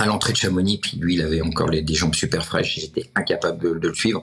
à 0.00 0.06
l'entrée 0.06 0.32
de 0.32 0.38
Chamonix, 0.38 0.78
puis 0.78 0.96
lui, 0.96 1.14
il 1.14 1.22
avait 1.22 1.42
encore 1.42 1.68
les, 1.68 1.82
des 1.82 1.94
jambes 1.94 2.14
super 2.14 2.44
fraîches, 2.44 2.78
j'étais 2.80 3.10
incapable 3.14 3.80
de, 3.80 3.88
le 3.88 3.94
suivre. 3.94 4.22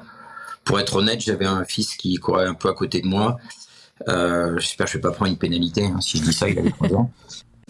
Pour 0.63 0.79
être 0.79 0.95
honnête, 0.95 1.21
j'avais 1.21 1.45
un 1.45 1.63
fils 1.63 1.95
qui 1.95 2.15
courait 2.15 2.47
un 2.47 2.55
peu 2.55 2.67
à 2.67 2.73
côté 2.73 2.99
de 2.99 3.07
moi. 3.07 3.37
Euh, 4.09 4.57
J'espère 4.59 4.87
que 4.87 4.93
je 4.93 4.97
vais 4.97 5.01
pas 5.01 5.11
prendre 5.11 5.31
une 5.31 5.37
pénalité. 5.37 5.85
Hein, 5.85 6.01
si 6.01 6.17
je 6.17 6.23
dis 6.23 6.33
ça, 6.33 6.49
il 6.49 6.57
avait 6.57 6.71
3 6.71 6.93
ans. 6.93 7.11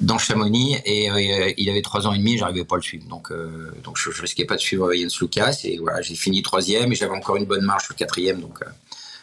dans 0.02 0.18
Chamonix 0.18 0.78
et 0.86 1.12
euh, 1.12 1.52
il 1.58 1.70
avait 1.70 1.82
trois 1.82 2.08
ans 2.08 2.14
et 2.14 2.18
demi, 2.18 2.38
j'arrivais 2.38 2.64
pas 2.64 2.76
à 2.76 2.78
le 2.78 2.84
suivre. 2.84 3.08
Donc, 3.08 3.32
euh, 3.32 3.72
je, 3.96 4.12
je, 4.12 4.22
risquais 4.22 4.46
pas 4.46 4.56
de 4.56 4.62
suivre 4.62 4.94
Jens 4.94 5.20
Lucas 5.20 5.60
et 5.66 5.80
j'ai 6.02 6.16
fini 6.16 6.42
troisième 6.42 6.92
et 6.92 6.96
j'avais 6.96 7.16
encore 7.16 7.36
une 7.36 7.46
bonne 7.46 7.66
marche 7.66 7.92
au 7.92 7.94
quatrième. 7.94 8.40
Donc, 8.40 8.60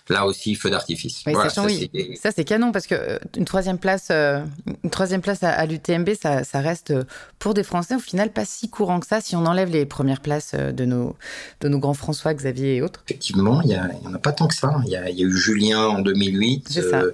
là 0.09 0.27
aussi 0.27 0.55
feu 0.55 0.71
d'artifice. 0.71 1.23
Oui, 1.27 1.33
voilà, 1.33 1.51
ça, 1.51 1.65
oui. 1.65 1.91
ça 2.21 2.31
c'est 2.35 2.45
canon 2.45 2.73
parce 2.73 2.87
que 2.87 2.95
euh, 2.95 3.19
une 3.37 3.45
troisième 3.45 3.79
place, 3.79 4.09
euh, 4.11 4.45
une 4.83 4.91
troisième 4.91 5.21
place 5.21 5.43
à, 5.43 5.51
à 5.51 5.67
l'UTMB, 5.67 6.11
ça, 6.21 6.45
ça, 6.45 6.61
reste 6.61 6.91
euh, 6.91 7.05
pour 7.39 7.55
des 7.55 7.63
Français 7.63 7.97
au 7.97 8.01
final 8.01 8.33
pas 8.33 8.45
si 8.45 8.69
courant 8.69 9.01
que 9.01 9.07
ça 9.07 9.21
si 9.21 9.37
on 9.37 9.47
enlève 9.47 9.71
les 9.71 9.87
premières 9.87 10.21
places 10.21 10.55
de 10.55 10.85
nos 10.85 11.17
de 11.61 11.69
nos 11.69 11.79
grands 11.79 11.95
François, 11.95 12.35
Xavier 12.35 12.77
et 12.77 12.83
autres. 12.83 13.03
Effectivement, 13.07 13.63
il 13.63 13.71
y, 13.71 13.73
y 13.73 13.79
en 14.09 14.15
a 14.15 14.19
pas 14.19 14.33
tant 14.33 14.47
que 14.47 14.55
ça. 14.55 14.75
Il 14.85 14.91
y 14.91 14.97
a, 14.97 15.09
y 15.11 15.23
a, 15.23 15.27
eu 15.27 15.37
Julien 15.37 15.87
en 15.87 16.01
2008, 16.01 16.81
euh, 16.93 17.13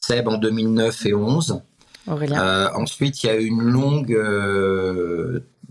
Seb 0.00 0.28
en 0.28 0.38
2009 0.38 1.06
et 1.06 1.14
11. 1.14 1.62
Aurélien. 2.06 2.40
Euh, 2.40 2.68
ensuite, 2.74 3.22
il 3.22 3.26
y 3.26 3.30
a 3.30 3.36
eu 3.36 3.46
une 3.46 3.62
longue, 3.62 4.16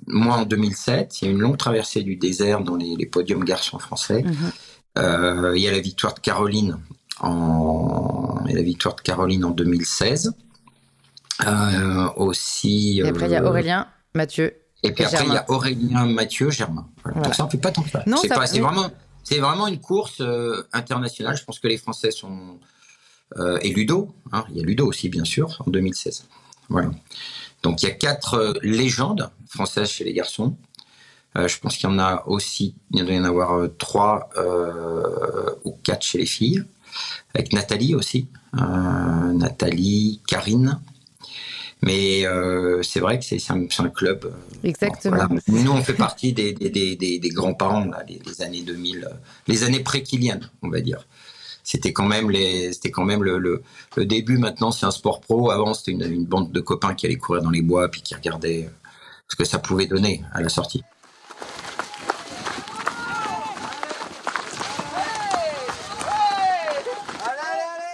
moi 0.07 0.37
en 0.37 0.45
2007, 0.45 1.21
il 1.21 1.25
y 1.25 1.27
a 1.27 1.31
une 1.31 1.39
longue 1.39 1.57
traversée 1.57 2.01
du 2.01 2.15
désert 2.15 2.61
dans 2.61 2.75
les, 2.75 2.95
les 2.95 3.05
podiums 3.05 3.43
garçons 3.43 3.79
français. 3.79 4.23
Euh, 4.25 4.49
il 4.97 5.61
y 5.61 5.67
a 5.67 5.71
la 5.71 5.79
victoire 5.79 6.13
de 6.13 6.19
Caroline 6.19 6.79
en, 7.19 8.43
et 8.47 8.53
la 8.53 8.61
victoire 8.61 8.95
de 8.95 9.01
Caroline 9.01 9.45
en 9.45 9.51
2016. 9.51 10.33
Euh, 11.45 12.09
aussi. 12.15 13.01
Et 13.03 13.07
après, 13.07 13.25
il 13.25 13.31
y 13.31 13.35
a 13.35 13.43
Aurélien, 13.43 13.87
Mathieu. 14.13 14.55
Et 14.83 14.91
puis 14.91 15.03
et 15.03 15.07
après, 15.07 15.25
il 15.25 15.33
y 15.33 15.37
a 15.37 15.45
Aurélien, 15.49 16.05
Mathieu, 16.05 16.49
Germain. 16.49 16.87
Voilà. 17.03 17.17
voilà. 17.17 17.27
Donc 17.27 17.35
ça, 17.35 17.45
on 17.45 17.49
fait 17.49 17.57
pas 17.57 17.71
tant 17.71 17.81
que 17.81 17.89
ça. 17.89 18.03
C'est 18.21 18.59
vraiment, 18.59 18.89
c'est 19.23 19.39
vraiment 19.39 19.67
une 19.67 19.79
course 19.79 20.21
euh, 20.21 20.67
internationale. 20.71 21.35
Je 21.35 21.43
pense 21.43 21.59
que 21.59 21.67
les 21.67 21.77
Français 21.77 22.11
sont 22.11 22.59
euh, 23.37 23.57
et 23.61 23.73
Ludo. 23.73 24.15
Hein, 24.31 24.45
il 24.49 24.57
y 24.57 24.59
a 24.61 24.63
Ludo 24.63 24.87
aussi, 24.87 25.09
bien 25.09 25.25
sûr, 25.25 25.61
en 25.65 25.71
2016. 25.71 26.25
Voilà. 26.69 26.91
Donc 27.63 27.81
il 27.81 27.87
y 27.87 27.89
a 27.89 27.93
quatre 27.93 28.35
euh, 28.35 28.53
légendes 28.61 29.29
françaises 29.47 29.89
chez 29.89 30.03
les 30.03 30.13
garçons. 30.13 30.55
Euh, 31.37 31.47
je 31.47 31.59
pense 31.59 31.77
qu'il 31.77 31.89
y 31.89 31.91
en 31.91 31.99
a 31.99 32.23
aussi, 32.27 32.75
il 32.91 33.03
doit 33.03 33.13
y 33.13 33.19
en 33.19 33.25
avoir 33.25 33.53
euh, 33.53 33.67
trois 33.77 34.29
euh, 34.37 35.51
ou 35.65 35.77
quatre 35.83 36.03
chez 36.03 36.17
les 36.17 36.25
filles, 36.25 36.63
avec 37.33 37.51
Nathalie 37.51 37.93
aussi, 37.95 38.27
Nathalie, 38.53 40.21
Karine. 40.27 40.79
Mais 41.81 42.25
euh, 42.25 42.81
c'est 42.83 42.99
vrai 42.99 43.19
que 43.19 43.25
c'est 43.25 43.39
un, 43.51 43.63
un, 43.63 43.89
club. 43.89 44.33
Exactement. 44.63 45.17
Bon, 45.17 45.39
voilà. 45.45 45.63
Nous, 45.63 45.71
on 45.71 45.83
fait 45.83 45.93
partie 45.93 46.33
des, 46.33 46.53
des, 46.53 46.69
des, 46.69 47.19
des 47.19 47.29
grands-parents, 47.29 47.91
des, 48.07 48.41
années 48.41 48.63
2000, 48.63 49.07
les 49.47 49.63
années 49.63 49.81
pré-Kilian, 49.81 50.39
on 50.63 50.69
va 50.69 50.79
dire. 50.79 51.05
C'était 51.63 51.93
quand 51.93 52.07
même, 52.07 52.31
les, 52.31 52.73
c'était 52.73 52.91
quand 52.91 53.05
même 53.05 53.23
le, 53.23 53.37
le, 53.37 53.61
le 53.97 54.05
début. 54.05 54.37
Maintenant, 54.37 54.71
c'est 54.71 54.85
un 54.85 54.91
sport 54.91 55.19
pro. 55.19 55.51
Avant, 55.51 55.73
c'était 55.73 55.91
une, 55.91 56.11
une 56.11 56.25
bande 56.25 56.51
de 56.51 56.61
copains 56.61 56.95
qui 56.95 57.05
allaient 57.05 57.17
courir 57.17 57.43
dans 57.43 57.51
les 57.51 57.61
bois 57.61 57.89
puis 57.89 58.01
qui 58.01 58.15
regardaient 58.15 58.69
ce 59.27 59.35
que 59.35 59.45
ça 59.45 59.59
pouvait 59.59 59.87
donner 59.87 60.23
à 60.33 60.41
la 60.41 60.49
sortie. 60.49 60.83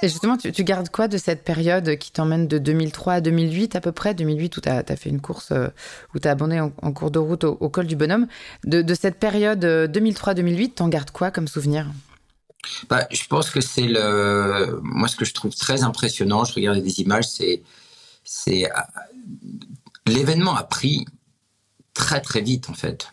Et 0.02 0.10
justement, 0.10 0.38
tu, 0.38 0.52
tu, 0.52 0.64
gardes 0.64 0.90
quoi 0.90 1.08
de 1.08 1.18
cette 1.18 1.44
période 1.44 1.96
qui 1.98 2.12
t'emmène 2.12 2.48
de 2.48 2.58
2003 2.58 3.14
à 3.14 3.22
2008 3.22 3.76
à 3.76 3.82
peu 3.82 3.92
près? 3.92 4.14
2008 4.14 4.58
où 4.58 4.62
tu 4.62 4.70
as, 4.70 4.84
fait 4.96 5.10
une 5.10 5.22
course, 5.22 5.52
euh, 5.52 5.68
où 6.16 6.20
tu 6.20 6.28
as 6.28 6.32
abandonné 6.32 6.60
en, 6.60 6.92
cours 6.92 7.12
de 7.12 7.20
route 7.20 7.44
au, 7.44 7.70
col 7.70 7.86
du 7.86 7.96
bonhomme. 7.96 8.28
De, 8.66 8.94
cette 8.94 9.20
période 9.20 9.64
2003-2008, 9.64 10.64
euh, 10.64 10.68
t'en 10.76 10.88
gardes 10.88 11.12
quoi 11.12 11.30
comme 11.32 11.48
souvenir? 11.48 11.88
Bah, 12.90 13.08
Je 13.12 13.26
pense 13.28 13.50
que 13.50 13.62
c'est 13.62 13.88
le... 13.88 14.80
Moi, 14.84 15.08
ce 15.08 15.16
que 15.16 15.26
je 15.26 15.34
trouve 15.34 15.56
très 15.56 15.84
impressionnant, 15.84 16.46
je 16.46 16.54
regardais 16.54 16.82
des 16.82 17.02
images, 17.02 17.28
c'est... 17.28 17.62
c'est... 18.24 18.70
L'événement 20.08 20.56
a 20.56 20.64
pris 20.64 21.06
très 21.94 22.22
très 22.22 22.42
vite 22.42 22.70
en 22.70 22.74
fait. 22.74 23.08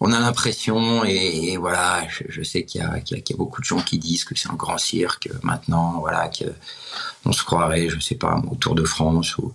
On 0.00 0.12
a 0.12 0.18
l'impression, 0.18 1.04
et, 1.04 1.56
voilà, 1.56 2.06
je, 2.08 2.42
sais 2.42 2.64
qu'il 2.64 2.80
y, 2.80 2.84
a 2.84 3.36
beaucoup 3.36 3.60
de 3.60 3.64
gens 3.64 3.80
qui 3.80 3.98
disent 3.98 4.24
que 4.24 4.36
c'est 4.36 4.50
un 4.50 4.54
grand 4.54 4.76
cirque 4.76 5.30
maintenant, 5.42 6.00
voilà, 6.00 6.28
qu'on 6.28 7.32
se 7.32 7.44
croirait, 7.44 7.88
je 7.88 8.00
sais 8.00 8.16
pas, 8.16 8.42
au 8.50 8.56
Tour 8.56 8.74
de 8.74 8.84
France, 8.84 9.38
ou, 9.38 9.54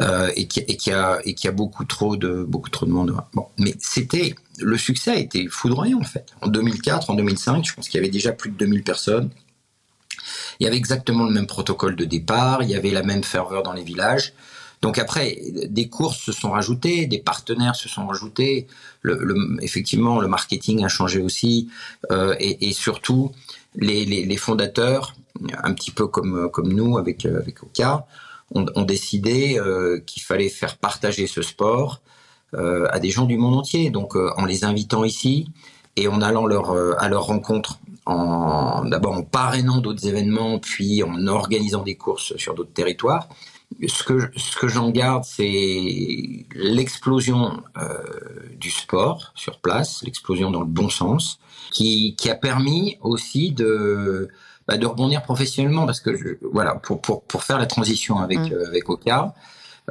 euh, 0.00 0.30
et 0.36 0.46
qu'il 0.46 0.64
y, 0.68 0.90
a, 0.90 1.52
beaucoup 1.52 1.84
trop 1.84 2.16
de, 2.16 2.44
beaucoup 2.46 2.70
trop 2.70 2.86
de 2.86 2.90
monde. 2.90 3.16
Mais 3.58 3.74
c'était, 3.78 4.34
le 4.58 4.76
succès 4.76 5.12
a 5.12 5.16
été 5.16 5.48
foudroyant 5.48 6.00
en 6.00 6.04
fait. 6.04 6.26
En 6.40 6.48
2004, 6.48 7.10
en 7.10 7.14
2005, 7.14 7.64
je 7.64 7.74
pense 7.74 7.88
qu'il 7.88 7.98
y 7.98 8.02
avait 8.02 8.10
déjà 8.10 8.32
plus 8.32 8.50
de 8.50 8.56
2000 8.56 8.82
personnes. 8.82 9.30
Il 10.60 10.64
y 10.64 10.66
avait 10.66 10.76
exactement 10.76 11.24
le 11.24 11.30
même 11.30 11.46
protocole 11.46 11.96
de 11.96 12.04
départ, 12.04 12.62
il 12.62 12.70
y 12.70 12.74
avait 12.74 12.90
la 12.90 13.02
même 13.02 13.22
ferveur 13.22 13.62
dans 13.62 13.72
les 13.72 13.84
villages. 13.84 14.32
Donc 14.82 14.98
après, 14.98 15.38
des 15.68 15.88
courses 15.88 16.18
se 16.18 16.32
sont 16.32 16.50
rajoutées, 16.50 17.06
des 17.06 17.20
partenaires 17.20 17.76
se 17.76 17.88
sont 17.88 18.06
rajoutés. 18.08 18.66
Effectivement, 19.60 20.20
le 20.20 20.26
marketing 20.26 20.84
a 20.84 20.88
changé 20.88 21.22
aussi, 21.22 21.68
euh, 22.10 22.34
et, 22.40 22.72
surtout 22.72 23.30
les, 23.76 24.36
fondateurs, 24.36 25.14
un 25.62 25.72
petit 25.72 25.92
peu 25.92 26.08
comme 26.08 26.72
nous 26.72 26.98
avec 26.98 27.24
avec 27.24 27.62
Oka, 27.62 28.06
ont, 28.54 28.82
décidé 28.82 29.58
euh, 29.58 30.00
qu'il 30.04 30.22
fallait 30.22 30.50
faire 30.50 30.76
partager 30.76 31.26
ce 31.26 31.40
sport 31.40 32.02
euh, 32.54 32.86
à 32.90 32.98
des 32.98 33.10
gens 33.10 33.24
du 33.24 33.38
monde 33.38 33.54
entier. 33.54 33.90
Donc 33.90 34.16
en 34.16 34.44
les 34.44 34.64
invitant 34.64 35.04
ici 35.04 35.48
et 35.94 36.08
en 36.08 36.20
allant 36.20 36.44
leur 36.44 36.72
à 37.00 37.08
leur 37.08 37.26
rencontre, 37.26 37.78
en 38.04 38.84
d'abord 38.84 39.12
en 39.12 39.22
parrainant 39.22 39.78
d'autres 39.78 40.08
événements, 40.08 40.58
puis 40.58 41.04
en 41.04 41.28
organisant 41.28 41.82
des 41.82 41.94
courses 41.94 42.36
sur 42.36 42.54
d'autres 42.56 42.72
territoires 42.72 43.28
ce 43.86 44.02
que, 44.04 44.30
ce 44.36 44.56
que 44.56 44.68
j'en 44.68 44.90
garde, 44.90 45.24
c'est 45.24 46.46
l'explosion 46.54 47.62
euh, 47.76 47.98
du 48.56 48.70
sport 48.70 49.32
sur 49.34 49.58
place, 49.60 50.02
l'explosion 50.04 50.50
dans 50.50 50.60
le 50.60 50.66
bon 50.66 50.88
sens, 50.88 51.38
qui, 51.70 52.14
qui 52.16 52.30
a 52.30 52.34
permis 52.34 52.98
aussi 53.00 53.52
de, 53.52 54.28
bah, 54.66 54.76
de 54.76 54.86
rebondir 54.86 55.22
professionnellement, 55.22 55.86
parce 55.86 56.00
que 56.00 56.16
je, 56.16 56.28
voilà, 56.52 56.76
pour, 56.76 57.00
pour, 57.00 57.22
pour 57.22 57.44
faire 57.44 57.58
la 57.58 57.66
transition 57.66 58.18
avec, 58.18 58.38
mmh. 58.38 58.52
euh, 58.52 58.66
avec 58.68 58.88
Oka, 58.88 59.34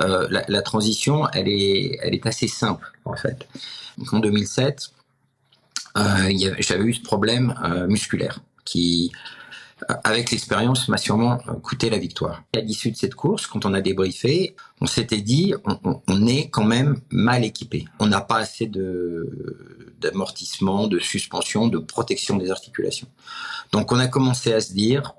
euh, 0.01 0.27
la, 0.29 0.43
la, 0.47 0.61
transition, 0.61 1.27
elle 1.33 1.49
est, 1.49 1.99
elle 2.01 2.13
est 2.13 2.25
assez 2.25 2.47
simple 2.47 2.91
en 3.05 3.15
fait. 3.15 3.47
Donc, 3.97 4.13
en 4.13 4.19
2007, 4.19 4.91
j'avais 5.95 6.83
eu 6.85 6.93
ce 6.93 7.01
problème 7.01 7.53
musculaire 7.89 8.39
qui 8.63 9.11
avec 10.03 10.31
l'expérience, 10.31 10.87
m'a 10.87 10.97
sûrement 10.97 11.37
coûté 11.63 11.89
la 11.89 11.97
victoire. 11.97 12.43
À 12.55 12.59
l'issue 12.59 12.91
de 12.91 12.97
cette 12.97 13.15
course, 13.15 13.47
quand 13.47 13.65
on 13.65 13.73
a 13.73 13.81
débriefé, 13.81 14.55
on 14.79 14.87
s'était 14.87 15.21
dit, 15.21 15.53
on, 15.65 16.01
on, 16.07 16.27
est 16.27 16.49
quand 16.49 16.63
même 16.63 17.01
mal 17.09 17.43
équipé. 17.43 17.85
On 17.99 18.07
n'a 18.07 18.21
pas 18.21 18.37
assez 18.37 18.67
de 18.67 19.91
d'amortissement, 19.99 20.87
de 20.87 20.99
suspension, 20.99 21.67
de 21.67 21.77
protection 21.77 22.37
des 22.37 22.51
articulations. 22.51 23.07
Donc 23.71 23.91
on 23.91 23.99
a 23.99 24.07
commencé 24.07 24.51
à 24.51 24.61
se 24.61 24.73
dire, 24.73 25.13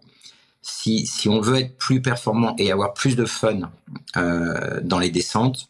si, 0.60 1.06
si 1.06 1.28
on 1.28 1.40
veut 1.40 1.56
être 1.56 1.76
plus 1.76 2.02
performant 2.02 2.54
et 2.58 2.72
avoir 2.72 2.94
plus 2.94 3.16
de 3.16 3.24
fun 3.24 3.72
euh, 4.16 4.80
dans 4.82 4.98
les 4.98 5.10
descentes, 5.10 5.68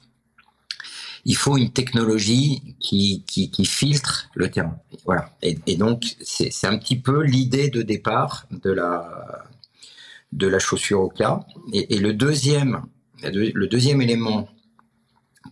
il 1.24 1.36
faut 1.36 1.56
une 1.56 1.70
technologie 1.70 2.76
qui, 2.80 3.24
filtre 3.64 4.28
le 4.34 4.50
terrain. 4.50 4.78
Voilà. 5.04 5.30
Et, 5.42 5.76
donc, 5.76 6.04
c'est 6.20 6.66
un 6.66 6.78
petit 6.78 6.96
peu 6.96 7.22
l'idée 7.22 7.68
de 7.70 7.82
départ 7.82 8.46
de 8.50 8.72
la, 8.72 10.58
chaussure 10.58 11.00
au 11.00 11.08
cas. 11.08 11.40
Et, 11.72 11.98
le 11.98 12.12
deuxième, 12.12 12.82
élément 13.22 14.48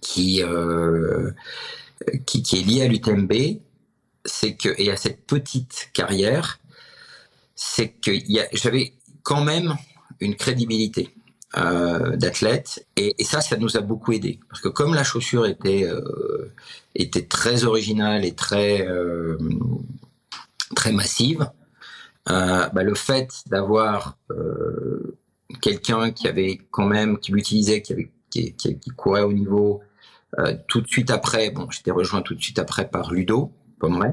qui, 0.00 0.43
euh, 0.43 1.31
est 2.00 2.67
lié 2.67 2.83
à 2.83 2.89
l'UTMB, 2.89 3.33
et 3.33 4.91
à 4.91 4.97
cette 4.97 5.27
petite 5.27 5.91
carrière, 5.93 6.59
c'est 7.55 7.91
que 7.91 8.11
j'avais 8.55 8.95
quand 9.23 9.45
même 9.45 9.77
une 10.19 10.35
crédibilité 10.35 11.11
euh, 11.57 12.16
d'athlètes. 12.16 12.87
Et, 12.97 13.21
et, 13.21 13.25
ça 13.25 13.40
ça 13.40 13.57
nous 13.57 13.76
a 13.76 13.80
beaucoup 13.80 14.12
aidé 14.12 14.38
parce 14.49 14.61
que 14.61 14.69
comme 14.69 14.95
la 14.95 15.02
chaussure 15.02 15.47
était 15.47 15.85
euh, 15.85 16.52
était 16.95 17.26
très 17.26 17.64
originale 17.64 18.25
et 18.25 18.35
très 18.35 18.87
euh, 18.87 19.37
très 20.76 20.92
massive 20.92 21.50
euh, 22.30 22.69
bah, 22.69 22.83
le 22.85 22.95
fait 22.95 23.42
d'avoir 23.47 24.16
euh, 24.30 25.19
quelqu'un 25.61 26.12
qui 26.12 26.28
avait 26.28 26.61
quand 26.71 26.87
même 26.87 27.19
qui 27.19 27.33
l'utilisait 27.33 27.83
qui 27.83 27.95
avait 27.95 28.11
qui, 28.30 28.54
qui, 28.54 28.78
qui, 28.78 28.90
courait 28.90 29.23
au 29.23 29.33
niveau 29.33 29.80
euh, 30.38 30.54
tout 30.69 30.80
de 30.80 30.87
suite 30.87 31.11
après 31.11 31.50
bon 31.50 31.69
j'étais 31.71 31.90
rejoint 31.90 32.23
tout 32.23 32.35
de 32.35 32.42
suite 32.42 32.61
après 32.61 32.88
par 32.88 33.12
Ludo 33.12 33.52
Pomeray 33.80 34.12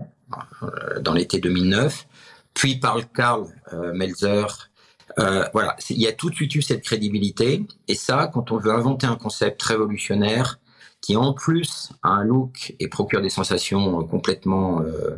dans 1.01 1.13
l'été 1.13 1.39
2009 1.39 2.07
puis 2.55 2.77
par 2.77 3.11
Karl 3.11 3.45
Melzer 3.93 4.71
euh, 5.19 5.45
voilà, 5.53 5.75
il 5.89 5.99
y 5.99 6.07
a 6.07 6.13
tout 6.13 6.29
de 6.29 6.35
suite 6.35 6.53
eu 6.55 6.61
cette 6.61 6.83
crédibilité. 6.83 7.65
Et 7.87 7.95
ça, 7.95 8.29
quand 8.33 8.51
on 8.51 8.57
veut 8.57 8.71
inventer 8.71 9.07
un 9.07 9.15
concept 9.15 9.61
révolutionnaire 9.63 10.59
qui 11.01 11.15
en 11.15 11.33
plus 11.33 11.91
a 12.03 12.09
un 12.09 12.23
look 12.23 12.75
et 12.79 12.87
procure 12.87 13.21
des 13.21 13.29
sensations 13.29 14.03
complètement 14.03 14.81
euh, 14.81 15.17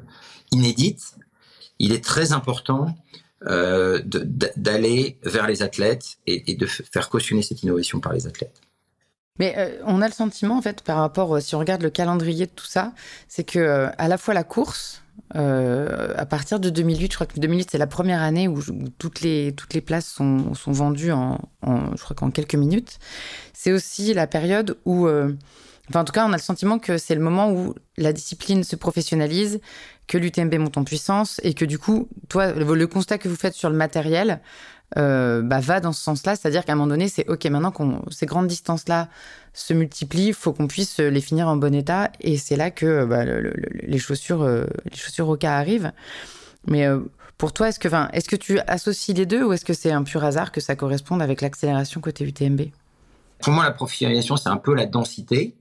inédites, 0.52 1.16
il 1.80 1.94
est 1.94 2.04
très 2.04 2.34
important 2.34 2.96
euh, 3.48 4.02
d'aller 4.04 5.18
vers 5.24 5.48
les 5.48 5.64
athlètes 5.64 6.18
et, 6.28 6.52
et, 6.52 6.56
de 6.56 6.66
faire 6.66 7.10
cautionner 7.10 7.42
cette 7.42 7.64
innovation 7.64 8.02
par 8.02 8.12
les 8.12 8.28
athlètes. 8.28 8.62
Mais 9.40 9.56
euh, 9.58 9.82
on 9.86 10.02
a 10.02 10.08
le 10.08 10.14
sentiment, 10.14 10.58
en 10.58 10.62
fait, 10.62 10.82
par 10.82 10.98
rapport, 10.98 11.42
si 11.42 11.56
on 11.56 11.60
regarde 11.60 11.82
le 11.82 11.90
calendrier 11.90 12.46
de 12.46 12.52
tout 12.52 12.66
ça, 12.66 12.94
c'est 13.28 13.44
que 13.44 13.90
à 13.98 14.08
la 14.08 14.18
fois 14.18 14.34
la 14.34 14.44
course, 14.44 15.02
à 15.34 16.26
partir 16.26 16.60
de 16.60 16.70
2008, 16.70 17.12
je 17.12 17.16
crois 17.16 17.28
que 17.28 17.40
2008 17.40 17.72
c'est 17.72 17.78
la 17.78 17.88
première 17.88 18.22
année 18.22 18.48
où, 18.48 18.62
toutes, 18.98 19.22
les, 19.22 19.54
toutes 19.56 19.74
les 19.74 19.82
places 19.82 20.08
sont, 20.08 20.54
sont 20.56 20.72
vendues 20.72 21.12
en, 21.12 21.40
je 21.64 22.04
crois 22.04 22.16
qu'en 22.16 22.32
quelques 22.32 22.56
minutes. 22.56 23.00
C'est 23.54 23.72
aussi 23.72 24.14
la 24.14 24.28
période 24.28 24.78
où 24.86 25.08
en 25.98 26.04
tout 26.04 26.14
cas, 26.14 26.26
on 26.26 26.34
a 26.34 26.38
le 26.38 26.42
sentiment 26.42 26.78
que 26.78 26.98
c'est 26.98 27.16
le 27.16 27.22
moment 27.22 27.52
où 27.52 27.74
la 27.98 28.14
discipline 28.14 28.64
se 28.64 28.76
professionnalise, 28.76 29.60
que 30.08 30.18
l'UTMB 30.18 30.56
monte 30.56 30.78
en 30.78 30.84
puissance 30.84 31.40
et 31.44 31.54
que 31.54 31.66
du 31.66 31.80
coup, 31.80 32.08
toi, 32.30 32.52
le, 32.52 32.88
constat 32.88 33.18
que 33.18 33.28
vous 33.28 33.36
faites 33.36 33.54
sur 33.54 33.70
le 33.70 33.76
matériel 33.76 34.42
euh, 34.98 35.42
bah, 35.42 35.60
va 35.60 35.80
dans 35.80 35.92
ce 35.92 36.02
sens-là. 36.02 36.36
C'est-à-dire 36.36 36.66
qu'à 36.66 36.74
un 36.74 36.76
moment 36.76 36.88
donné, 36.88 37.08
c'est 37.08 37.28
OK, 37.30 37.46
maintenant 37.46 37.72
que 37.72 37.84
ces 38.12 38.26
grandes 38.26 38.48
distances-là 38.48 39.08
se 39.54 39.74
multiplient, 39.74 40.28
il 40.28 40.34
faut 40.34 40.54
qu'on 40.54 40.68
puisse 40.68 41.00
les 41.00 41.22
finir 41.22 41.48
en 41.48 41.58
bon 41.58 41.74
état. 41.74 42.12
Et 42.22 42.38
c'est 42.38 42.56
là 42.56 42.72
que 42.72 43.06
bah, 43.06 43.24
les 43.26 44.00
chaussures, 44.00 44.44
euh, 44.44 44.66
les 44.90 44.98
chaussures 44.98 45.30
Oka 45.30 45.56
arrivent. 45.56 45.92
Mais 46.68 46.88
euh, 46.88 47.00
pour 47.38 47.54
toi, 47.54 47.70
est-ce 47.70 47.80
que, 47.80 47.88
est-ce 48.14 48.30
que 48.30 48.36
tu 48.36 48.60
associes 48.60 49.14
les 49.14 49.26
deux 49.26 49.44
ou 49.44 49.54
est-ce 49.54 49.66
que 49.66 49.74
c'est 49.74 49.92
un 49.92 50.04
pur 50.04 50.24
hasard 50.24 50.52
que 50.52 50.62
ça 50.62 50.76
corresponde 50.76 51.22
avec 51.22 51.42
l'accélération 51.42 52.02
côté 52.02 52.26
UTMB 52.26 52.62
Pour 53.42 53.54
moi, 53.54 53.64
la 53.64 53.72
professionnalisation, 53.72 54.38
c'est 54.38 54.50
un 54.50 54.58
peu 54.58 54.74
la 54.74 54.86
densité 54.86 55.56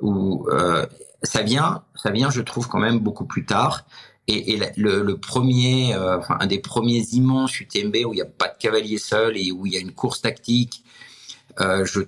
où 0.00 0.46
euh, 0.50 0.86
ça 1.22 1.42
vient, 1.42 1.82
ça 1.94 2.10
vient, 2.10 2.30
je 2.30 2.40
trouve 2.40 2.68
quand 2.68 2.80
même 2.80 2.98
beaucoup 2.98 3.24
plus 3.24 3.44
tard. 3.44 3.86
Et, 4.26 4.58
le, 4.76 5.14
premier, 5.16 5.94
euh, 5.94 6.18
enfin, 6.18 6.38
un 6.40 6.46
des 6.46 6.58
premiers 6.58 7.02
immenses 7.12 7.60
UTMB 7.60 7.96
où 8.06 8.14
il 8.14 8.16
n'y 8.16 8.22
a 8.22 8.26
pas 8.26 8.48
de 8.48 8.56
cavalier 8.58 8.96
seul 8.96 9.36
et 9.36 9.52
où 9.52 9.66
il 9.66 9.74
y 9.74 9.76
a 9.76 9.80
une 9.80 9.92
course 9.92 10.22
tactique, 10.22 10.82
euh, 11.60 11.84
je, 11.84 12.00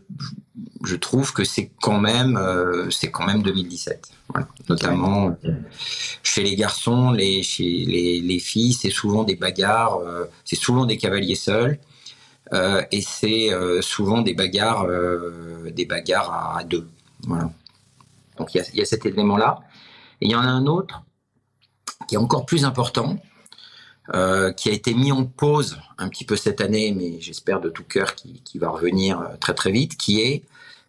je 0.83 0.97
trouve 0.97 1.35
que 1.35 1.45
c'est 1.45 1.71
quand 1.83 2.01
même, 2.01 2.41
c'est 2.91 3.11
quand 3.11 3.27
même 3.27 3.43
2017. 3.43 4.11
Notamment 4.69 5.37
chez 6.23 6.43
les 6.43 6.57
garçons, 6.57 7.11
les, 7.11 7.43
chez 7.43 7.85
les, 7.85 8.21
les 8.21 8.39
filles, 8.39 8.73
c'est 8.73 8.91
souvent 8.91 9.23
des 9.23 9.37
bagarres, 9.37 10.01
c'est 10.45 10.57
souvent 10.57 10.87
des 10.87 10.97
cavaliers 10.97 11.37
seuls. 11.37 11.79
et 12.91 13.01
c'est 13.03 13.51
souvent 13.83 14.23
des 14.23 14.33
bagarres, 14.35 14.87
des 15.71 15.85
bagarres 15.85 16.57
à 16.57 16.65
deux. 16.65 16.89
Voilà. 17.27 17.51
Donc 18.39 18.55
il 18.55 18.63
y 18.75 18.81
a, 18.81 18.85
cet 18.85 19.07
élément-là. 19.07 19.61
Et 20.21 20.27
il 20.27 20.31
y 20.31 20.35
en 20.35 20.41
a 20.41 20.47
un 20.47 20.67
autre 20.67 21.03
qui 22.09 22.15
est 22.15 22.19
encore 22.19 22.47
plus 22.47 22.65
important, 22.65 23.19
euh, 24.15 24.53
qui 24.53 24.69
a 24.69 24.73
été 24.73 24.95
mis 24.95 25.12
en 25.12 25.25
pause 25.25 25.79
un 25.99 26.09
petit 26.09 26.25
peu 26.25 26.37
cette 26.37 26.61
année, 26.61 26.95
mais 26.97 27.21
j'espère 27.21 27.61
de 27.61 27.69
tout 27.69 27.85
cœur 27.85 28.15
qu'il 28.15 28.61
va 28.61 28.69
revenir 28.69 29.21
euh, 29.21 29.37
très 29.41 29.55
très 29.55 29.73
vite, 29.73 29.97
qui 29.97 30.21
est 30.21 30.45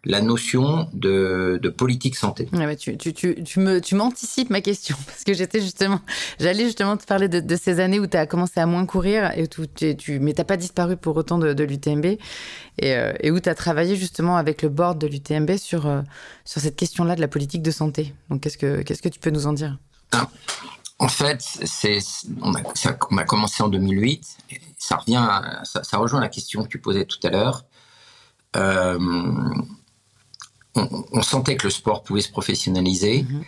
la 0.08 0.22
notion 0.22 0.90
de, 0.94 1.60
politique 1.76 2.16
santé. 2.16 2.48
tu, 2.80 2.98
tu, 2.98 3.14
tu, 3.14 3.44
tu, 3.44 3.60
me, 3.60 3.82
tu 3.82 3.96
m'anticipes 3.96 4.50
ma 4.50 4.62
question 4.62 4.96
parce 5.06 5.24
que 5.24 5.34
j'étais 5.34 5.60
justement, 5.60 6.00
j'allais 6.40 6.64
justement 6.64 6.96
te 6.98 7.06
parler 7.06 7.28
de, 7.28 7.56
ces 7.56 7.80
années 7.80 8.00
où 8.00 8.08
tu 8.08 8.18
as 8.18 8.26
commencé 8.26 8.60
à 8.60 8.66
moins 8.66 8.86
courir 8.86 9.32
et 9.36 9.44
où 9.44 9.66
tu, 9.96 10.20
mais 10.20 10.34
t'as 10.34 10.46
pas 10.46 10.58
disparu 10.58 10.96
pour 10.96 11.18
autant 11.18 11.38
de, 11.38 11.64
l'UTMB 11.64 12.06
et, 12.06 12.20
euh, 12.86 13.14
et, 13.20 13.32
où 13.32 13.40
tu 13.40 13.50
as 13.50 13.56
travaillé 13.56 13.96
justement 13.96 14.38
avec 14.38 14.62
le 14.62 14.70
board 14.70 14.98
de 14.98 15.08
l'UTMB 15.08 15.58
sur, 15.58 15.88
euh, 15.88 16.02
sur 16.46 16.62
cette 16.62 16.78
question-là 16.78 17.16
de 17.16 17.22
la 17.22 17.28
politique 17.28 17.62
de 17.62 17.72
santé. 17.72 18.14
Donc 18.30 18.42
qu'est-ce 18.42 18.58
que, 18.58 18.82
qu'est-ce 18.84 19.02
que 19.02 19.10
tu 19.10 19.20
peux 19.20 19.32
nous 19.32 19.46
en 19.46 19.54
dire? 19.54 19.78
Ah, 20.14 20.30
En 21.00 21.10
fait, 21.10 21.42
c'est, 21.42 22.00
on, 22.42 22.56
a, 22.56 22.62
on 23.12 23.18
a 23.18 23.24
commencé 23.24 23.62
en 23.62 23.68
2008. 23.68 24.38
ça 24.80 24.98
revient, 24.98 25.30
ça, 25.64 25.84
ça, 25.84 25.98
rejoint 25.98 26.20
la 26.20 26.30
question 26.30 26.64
que 26.64 26.70
tu 26.70 26.80
posais 26.80 27.06
tout 27.06 27.20
à 27.24 27.30
l'heure. 27.30 27.66
Euh, 28.56 28.98
on, 30.76 31.22
sentait 31.22 31.56
que 31.56 31.68
le 31.68 31.72
sport 31.72 32.04
pouvait 32.04 32.22
se 32.22 32.32
professionnaliser. 32.32 33.24
Mhm. 33.24 33.44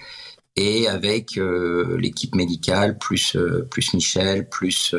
Et 0.56 0.88
avec 0.88 1.38
euh, 1.38 1.97
l'équipe 2.00 2.36
médicale, 2.36 2.97
plus, 2.97 3.36
euh, 3.36 3.67
plus 3.69 3.93
Michel, 3.93 4.47
plus, 4.50 4.95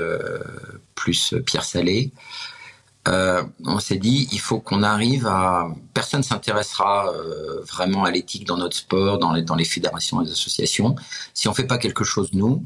plus 0.94 1.34
Pierre 1.44 1.64
Salé, 1.64 2.12
on 3.06 3.78
s'est 3.80 3.96
dit 3.96 4.28
il 4.32 4.40
faut 4.40 4.60
qu'on 4.60 4.82
arrive 4.82 5.26
à. 5.26 5.68
Personne 5.94 6.22
s'intéressera 6.22 7.12
vraiment 7.68 8.04
à 8.04 8.10
l'éthique 8.10 8.46
dans 8.46 8.56
notre 8.56 8.76
sport, 8.76 9.18
dans 9.18 9.32
les, 9.32 9.64
fédérations 9.64 10.20
les 10.20 10.30
associations. 10.30 10.94
Si 11.34 11.48
on 11.48 11.54
fait 11.54 11.66
pas 11.66 11.78
quelque 11.78 12.04
chose 12.04 12.30
nous, 12.32 12.64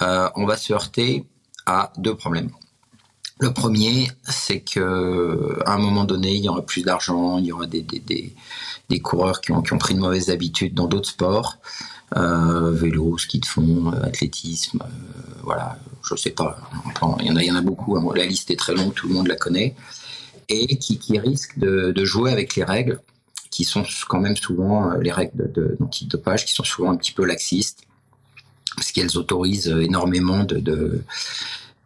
on 0.00 0.46
va 0.46 0.56
se 0.56 0.72
heurter 0.72 1.26
à 1.66 1.92
deux 1.98 2.16
problèmes. 2.16 2.50
Le 3.40 3.52
premier, 3.52 4.10
c'est 4.24 4.60
que 4.60 5.58
un 5.64 5.78
moment 5.78 6.04
donné, 6.04 6.34
il 6.34 6.44
y 6.44 6.48
aura 6.48 6.62
plus 6.62 6.82
d'argent, 6.82 7.38
il 7.38 7.46
y 7.46 7.52
aura 7.52 7.66
des, 7.66 8.34
coureurs 9.00 9.40
qui 9.40 9.52
ont, 9.52 9.62
qui 9.62 9.72
ont, 9.74 9.78
pris 9.78 9.94
de 9.94 10.00
mauvaises 10.00 10.30
habitudes 10.30 10.74
dans 10.74 10.88
d'autres 10.88 11.10
sports, 11.10 11.58
euh, 11.58 11.97
vélo, 12.16 13.18
ski 13.18 13.40
de 13.40 13.46
fond, 13.46 13.92
euh, 13.92 14.02
athlétisme, 14.02 14.80
euh, 14.82 15.40
voilà, 15.42 15.78
je 16.02 16.14
sais 16.16 16.30
pas. 16.30 16.58
Il 17.20 17.26
y 17.26 17.50
en 17.50 17.56
a, 17.56 17.60
beaucoup. 17.60 17.96
Hein. 17.96 18.04
La 18.14 18.24
liste 18.24 18.50
est 18.50 18.58
très 18.58 18.74
longue, 18.74 18.94
tout 18.94 19.08
le 19.08 19.14
monde 19.14 19.28
la 19.28 19.36
connaît, 19.36 19.74
et 20.48 20.78
qui, 20.78 20.98
qui 20.98 21.18
risquent 21.18 21.58
de, 21.58 21.92
de 21.92 22.04
jouer 22.04 22.32
avec 22.32 22.56
les 22.56 22.64
règles, 22.64 23.00
qui 23.50 23.64
sont 23.64 23.84
quand 24.08 24.20
même 24.20 24.36
souvent 24.36 24.92
les 24.94 25.12
règles 25.12 25.52
de, 25.52 25.76
d'antidopage, 25.78 26.44
qui 26.44 26.54
sont 26.54 26.64
souvent 26.64 26.90
un 26.90 26.96
petit 26.96 27.12
peu 27.12 27.24
laxistes, 27.24 27.82
parce 28.76 28.92
qu'elles 28.92 29.16
autorisent 29.18 29.68
énormément 29.68 30.44
de, 30.44 30.58
de 30.58 31.02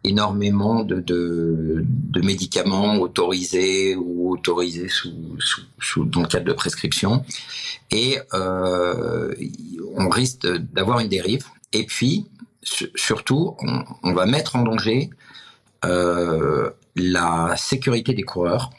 énormément 0.03 0.83
de, 0.83 0.99
de, 0.99 2.21
médicaments 2.21 2.97
autorisés 2.97 3.95
ou 3.95 4.31
autorisés 4.31 4.89
sous, 4.89 5.13
sous, 5.79 6.05
dans 6.05 6.21
le 6.21 6.27
cadre 6.27 6.45
de 6.45 6.53
prescription. 6.53 7.25
Et 7.91 8.19
euh, 8.33 9.33
on 9.95 10.09
risque 10.09 10.47
d'avoir 10.47 10.99
une 10.99 11.09
dérive. 11.09 11.45
Et 11.73 11.85
puis, 11.85 12.25
surtout, 12.61 13.55
on, 14.03 14.13
va 14.13 14.25
mettre 14.25 14.55
en 14.55 14.63
danger 14.63 15.09
euh, 15.85 16.69
la 16.95 17.55
sécurité 17.57 18.13
des 18.13 18.23
coureurs. 18.23 18.69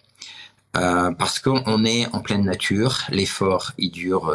Euh, 0.76 1.12
parce 1.12 1.38
qu'on 1.38 1.84
est 1.84 2.12
en 2.12 2.20
pleine 2.20 2.44
nature, 2.44 2.98
l'effort 3.10 3.70
il 3.78 3.92
dure 3.92 4.34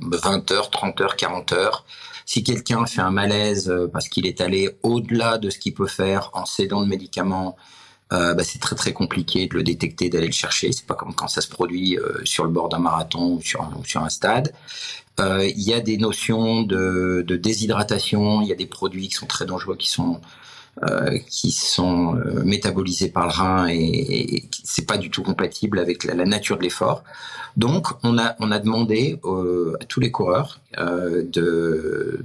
20 0.00 0.50
heures, 0.52 0.70
30 0.70 1.00
heures, 1.02 1.16
40 1.16 1.52
heures. 1.52 1.84
Si 2.32 2.44
quelqu'un 2.44 2.86
fait 2.86 3.00
un 3.00 3.10
malaise 3.10 3.68
euh, 3.68 3.88
parce 3.88 4.08
qu'il 4.08 4.24
est 4.24 4.40
allé 4.40 4.70
au-delà 4.84 5.36
de 5.36 5.50
ce 5.50 5.58
qu'il 5.58 5.74
peut 5.74 5.88
faire 5.88 6.30
en 6.32 6.44
cédant 6.44 6.80
de 6.80 6.86
médicaments, 6.86 7.56
euh, 8.12 8.34
bah, 8.34 8.44
c'est 8.44 8.60
très 8.60 8.76
très 8.76 8.92
compliqué 8.92 9.48
de 9.48 9.54
le 9.56 9.64
détecter, 9.64 10.08
d'aller 10.10 10.28
le 10.28 10.32
chercher. 10.32 10.70
C'est 10.70 10.86
pas 10.86 10.94
comme 10.94 11.12
quand 11.12 11.26
ça 11.26 11.40
se 11.40 11.48
produit 11.48 11.98
euh, 11.98 12.24
sur 12.24 12.44
le 12.44 12.50
bord 12.50 12.68
d'un 12.68 12.78
marathon 12.78 13.32
ou 13.32 13.40
sur, 13.42 13.62
un, 13.62 13.72
sur 13.84 14.04
un 14.04 14.10
stade. 14.10 14.54
Il 15.18 15.60
y 15.60 15.74
a 15.74 15.80
des 15.80 15.98
notions 15.98 16.62
de, 16.62 17.24
de, 17.26 17.36
déshydratation, 17.36 18.42
il 18.42 18.48
y 18.48 18.52
a 18.52 18.54
des 18.54 18.64
produits 18.64 19.08
qui 19.08 19.16
sont 19.16 19.26
très 19.26 19.44
dangereux, 19.44 19.76
qui 19.76 19.90
sont 19.90 20.20
qui 21.28 21.52
sont 21.52 22.14
métabolisés 22.44 23.10
par 23.10 23.26
le 23.26 23.32
rein 23.32 23.68
et, 23.68 23.76
et, 23.76 24.48
c'est 24.64 24.86
pas 24.86 24.98
du 24.98 25.10
tout 25.10 25.22
compatible 25.22 25.78
avec 25.78 26.04
la, 26.04 26.14
nature 26.24 26.56
de 26.56 26.62
l'effort. 26.62 27.04
Donc, 27.56 27.88
on 28.02 28.18
a, 28.18 28.36
on 28.38 28.50
a 28.50 28.58
demandé 28.58 29.18
euh, 29.24 29.76
à 29.80 29.84
tous 29.84 30.00
les 30.00 30.10
coureurs 30.10 30.60
euh, 30.78 31.22
de, 31.24 32.24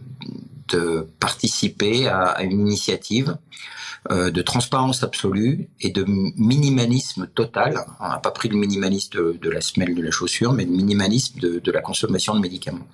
de 0.69 1.07
participer 1.19 2.07
à, 2.07 2.41
une 2.43 2.61
initiative 2.61 3.37
euh, 4.11 4.29
de 4.29 4.41
transparence 4.41 5.03
absolue 5.03 5.67
et 5.81 5.89
de 5.89 6.05
minimalisme 6.07 7.27
total. 7.33 7.79
On 7.99 8.07
n'a 8.07 8.19
pas 8.19 8.31
pris 8.31 8.49
le 8.49 8.57
minimalisme 8.57 9.37
de, 9.37 9.49
la 9.49 9.61
semelle 9.61 9.95
de 9.95 10.01
la 10.01 10.11
chaussure, 10.11 10.53
mais 10.53 10.65
le 10.65 10.71
minimalisme 10.71 11.39
de, 11.39 11.71
la 11.71 11.81
consommation 11.81 12.35
de 12.35 12.39
médicaments. 12.39 12.87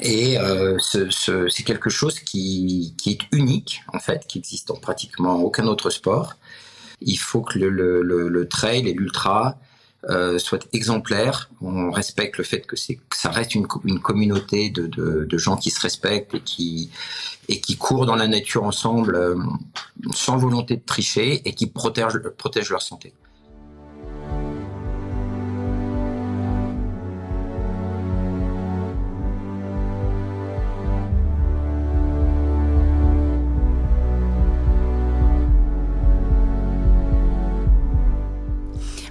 Et 0.00 0.36
c'est 0.80 1.62
quelque 1.64 1.90
chose 1.90 2.20
qui, 2.20 2.94
qui, 2.98 3.12
est 3.12 3.20
unique, 3.32 3.82
en 3.92 4.00
fait, 4.00 4.26
qui 4.26 4.38
existe 4.38 4.70
en 4.70 4.76
pratiquement 4.76 5.36
aucun 5.36 5.66
autre 5.66 5.90
sport. 5.90 6.34
Il 7.00 7.16
faut 7.16 7.42
que 7.42 7.58
le, 7.58 7.70
le, 8.02 8.28
le 8.28 8.48
trail 8.48 8.88
et 8.88 8.92
l'ultra 8.92 9.58
euh, 10.10 10.38
soit 10.38 10.66
exemplaire. 10.74 11.50
On 11.62 11.90
respecte 11.90 12.36
le 12.36 12.44
fait 12.44 12.60
que, 12.66 12.76
c'est, 12.76 12.98
ça 13.14 13.30
reste 13.30 13.54
une, 13.54 13.66
communauté 13.66 14.68
de, 14.68 15.38
gens 15.38 15.56
qui 15.56 15.70
se 15.70 15.80
respectent 15.80 16.34
et 16.34 16.40
qui, 16.40 16.90
et 17.48 17.60
qui 17.60 17.76
courent 17.76 18.04
dans 18.04 18.16
la 18.16 18.26
nature 18.26 18.64
ensemble 18.64 19.14
euh, 19.14 19.36
sans 20.12 20.36
volonté 20.36 20.76
de 20.76 20.84
tricher 20.84 21.40
et 21.46 21.54
qui 21.54 21.68
protègent, 21.68 22.18
protègent 22.36 22.70
leur 22.70 22.82
santé. 22.82 23.14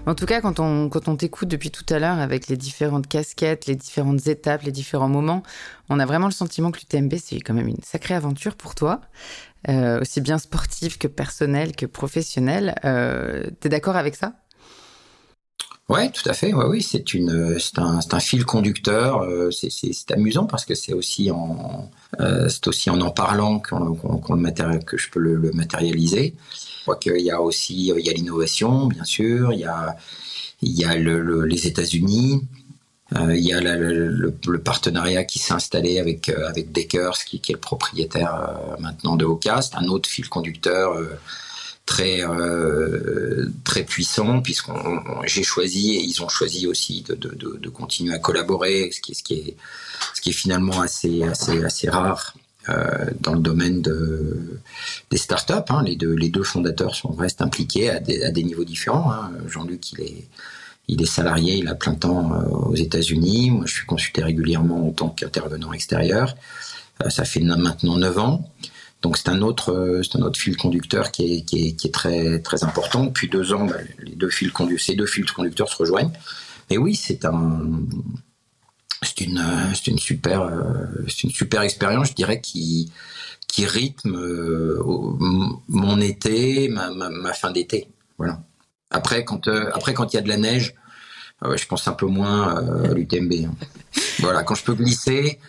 En 0.06 0.16
tout 0.16 0.26
cas, 0.26 0.42
quand 0.42 0.60
on, 0.60 0.90
t'écoute 1.16 1.48
depuis 1.48 1.72
tout 1.72 1.86
à 1.90 1.98
l'heure 1.98 2.20
avec 2.20 2.50
les 2.50 2.58
différentes 2.58 3.08
casquettes, 3.08 3.68
les 3.68 3.76
différentes 3.76 4.28
étapes, 4.28 4.64
les 4.64 4.74
différents 4.74 5.08
moments, 5.08 5.44
on 5.90 5.98
a 5.98 6.06
vraiment 6.06 6.28
le 6.28 6.34
sentiment 6.34 6.72
que 6.72 6.80
l'UTMB, 6.80 7.14
c'est 7.24 7.40
quand 7.40 7.54
même 7.54 7.70
une 7.70 7.82
sacrée 7.84 8.14
aventure 8.14 8.56
pour 8.56 8.76
toi, 8.76 9.00
euh, 9.70 10.02
aussi 10.02 10.20
bien 10.20 10.38
sportive 10.38 10.98
que 10.98 11.08
personnelle 11.08 11.74
que 11.74 11.86
professionnelle. 11.86 12.76
Euh, 12.84 13.50
T'es 13.62 13.70
d'accord 13.70 13.96
avec 13.96 14.18
ça? 14.18 14.34
Ouais, 15.88 16.12
tout 16.12 16.28
à 16.30 16.34
fait. 16.34 16.54
Ouais, 16.54 16.66
oui, 16.66 16.82
c'est 16.82 17.04
un, 17.78 18.20
fil 18.20 18.44
conducteur. 18.44 19.22
euh, 19.22 19.52
C'est, 19.52 20.12
amusant 20.12 20.46
parce 20.46 20.66
que 20.66 20.76
c'est 20.76 20.94
aussi 20.94 21.32
en, 21.32 21.90
euh, 22.20 22.50
en 22.88 23.12
parlant 23.12 23.60
qu'on, 23.60 24.36
matéri- 24.36 24.84
que 24.84 24.98
je 24.98 25.10
peux 25.10 25.20
le 25.20 25.52
matérialiser. 25.54 26.36
Je 26.84 26.92
crois 26.92 26.98
qu'il 26.98 27.22
y 27.22 27.32
a 27.32 27.40
aussi, 27.42 27.94
il 27.96 28.06
y 28.06 28.10
a 28.10 28.14
l'innovation, 28.14 28.88
bien 28.88 29.06
sûr. 29.06 29.54
Il 29.54 29.60
y 29.60 29.64
a, 29.66 29.96
il 30.62 30.72
y 30.78 30.84
a 30.84 30.98
le, 30.98 31.22
le- 31.22 31.46
les 31.46 31.66
États-Unis. 31.66 32.42
Euh, 33.16 33.34
il 33.38 33.44
y 33.46 33.54
a 33.54 33.62
le, 33.62 34.34
partenariat 34.60 35.24
qui 35.24 35.40
s'est 35.40 35.54
installé 35.54 35.98
avec 35.98 36.28
euh, 36.28 36.46
avec 36.50 36.74
Deckers, 36.74 37.20
qui, 37.26 37.38
est 37.38 37.54
le 37.54 37.58
propriétaire 37.60 38.36
euh, 38.36 38.82
maintenant 38.82 39.16
de 39.16 39.24
Oka. 39.24 39.62
C'est 39.62 39.76
un 39.78 39.88
autre 39.88 40.10
fil 40.10 40.28
conducteur. 40.28 40.92
euh, 40.98 41.18
très 41.86 42.22
très 43.66 43.84
puissant 43.84 44.42
puisqu'on 44.42 44.74
on- 44.74 45.24
j'ai 45.26 45.44
choisi 45.44 45.96
et 45.96 46.02
ils 46.04 46.24
ont 46.24 46.30
choisi 46.30 46.66
aussi 46.66 47.02
de, 47.02 47.16
de, 47.16 47.70
continuer 47.70 48.14
à 48.14 48.20
collaborer 48.20 48.90
ce 48.94 49.02
qui 49.02 49.12
est 49.12 49.16
ce 49.16 49.24
qui 49.24 49.34
est 49.34 49.58
ce 50.16 50.22
qui 50.22 50.30
est 50.30 50.34
finalement 50.34 50.80
assez 50.82 51.24
assez 51.24 51.62
assez 51.64 51.90
rare 51.90 52.36
dans 53.20 53.34
le 53.34 53.40
domaine 53.40 53.82
de, 53.82 54.60
des 55.10 55.18
startups. 55.18 55.54
Hein. 55.70 55.84
Les 55.84 55.96
deux 56.30 56.44
fondateurs 56.44 56.96
sont 56.96 57.12
restent 57.12 57.42
impliqués 57.42 57.90
à 57.90 58.00
des, 58.00 58.44
niveaux 58.44 58.64
différents. 58.64 59.12
Hein. 59.12 59.32
Jean-Luc 59.48 59.94
il 60.88 61.02
est 61.02 61.06
salarié, 61.06 61.56
il 61.58 61.68
a 61.68 61.76
plein 61.76 61.96
temps 61.96 62.34
euh, 62.34 62.44
aux 62.44 62.76
États-Unis. 62.76 63.52
Moi, 63.52 63.66
je 63.66 63.74
suis 63.74 63.86
consulté 63.86 64.24
régulièrement 64.24 64.88
en 64.88 64.92
tant 64.92 65.10
qu'intervenant 65.10 65.74
extérieur. 65.74 66.36
Euh, 67.04 67.10
ça 67.10 67.24
fait 67.26 67.40
maintenant 67.40 67.98
9 67.98 68.18
ans. 68.20 68.50
Donc 69.02 69.18
c'est 69.18 69.30
un 69.30 69.42
autre, 69.42 69.72
euh, 69.72 70.34
fil 70.34 70.56
conducteur 70.56 71.12
qui 71.12 71.46
est, 71.52 71.92
très, 71.92 72.64
important. 72.64 73.06
Depuis 73.06 73.30
deux 73.30 73.54
ans, 73.54 73.66
bah, 73.66 73.76
les 74.00 74.16
deux 74.16 74.30
fils 74.30 74.52
ces 74.80 74.96
deux 74.96 75.06
fils 75.06 75.30
conducteurs 75.32 75.70
se 75.70 75.78
rejoignent. 75.78 76.12
Mais 76.70 76.78
oui, 76.78 76.96
c'est 76.96 77.26
un, 77.26 77.62
c'est 79.04 79.22
une, 79.22 79.38
euh, 79.38 79.74
c'est 79.74 79.88
une 79.92 80.00
super, 80.00 80.42
euh, 80.42 80.62
c'est 81.08 81.24
une 81.24 81.32
super 81.32 81.62
expérience, 81.62 82.10
je 82.10 82.14
dirais, 82.14 82.42
qui, 82.42 82.92
qui 83.48 83.66
rythme 83.66 84.16
euh, 84.16 84.80
mon 85.70 86.00
été, 86.02 86.70
ma, 86.70 86.90
ma, 86.92 87.10
ma 87.10 87.34
fin 87.34 87.52
d'été. 87.52 87.88
Voilà. 88.18 88.42
Après, 88.90 89.24
quand, 89.26 89.48
euh, 89.48 89.70
après, 89.74 89.94
quand 89.94 90.14
il 90.14 90.18
y 90.18 90.20
a 90.20 90.22
de 90.22 90.30
la 90.30 90.38
neige, 90.38 90.74
euh, 91.44 91.58
je 91.58 91.66
pense 91.68 91.88
un 91.88 91.94
peu 91.94 92.06
moins 92.06 92.58
euh, 92.64 92.92
à 92.92 92.94
l'UTMB. 92.94 93.34
hein. 93.48 93.54
Voilà, 94.20 94.44
quand 94.44 94.56
je 94.56 94.64
peux 94.64 94.74
glisser 94.76 95.40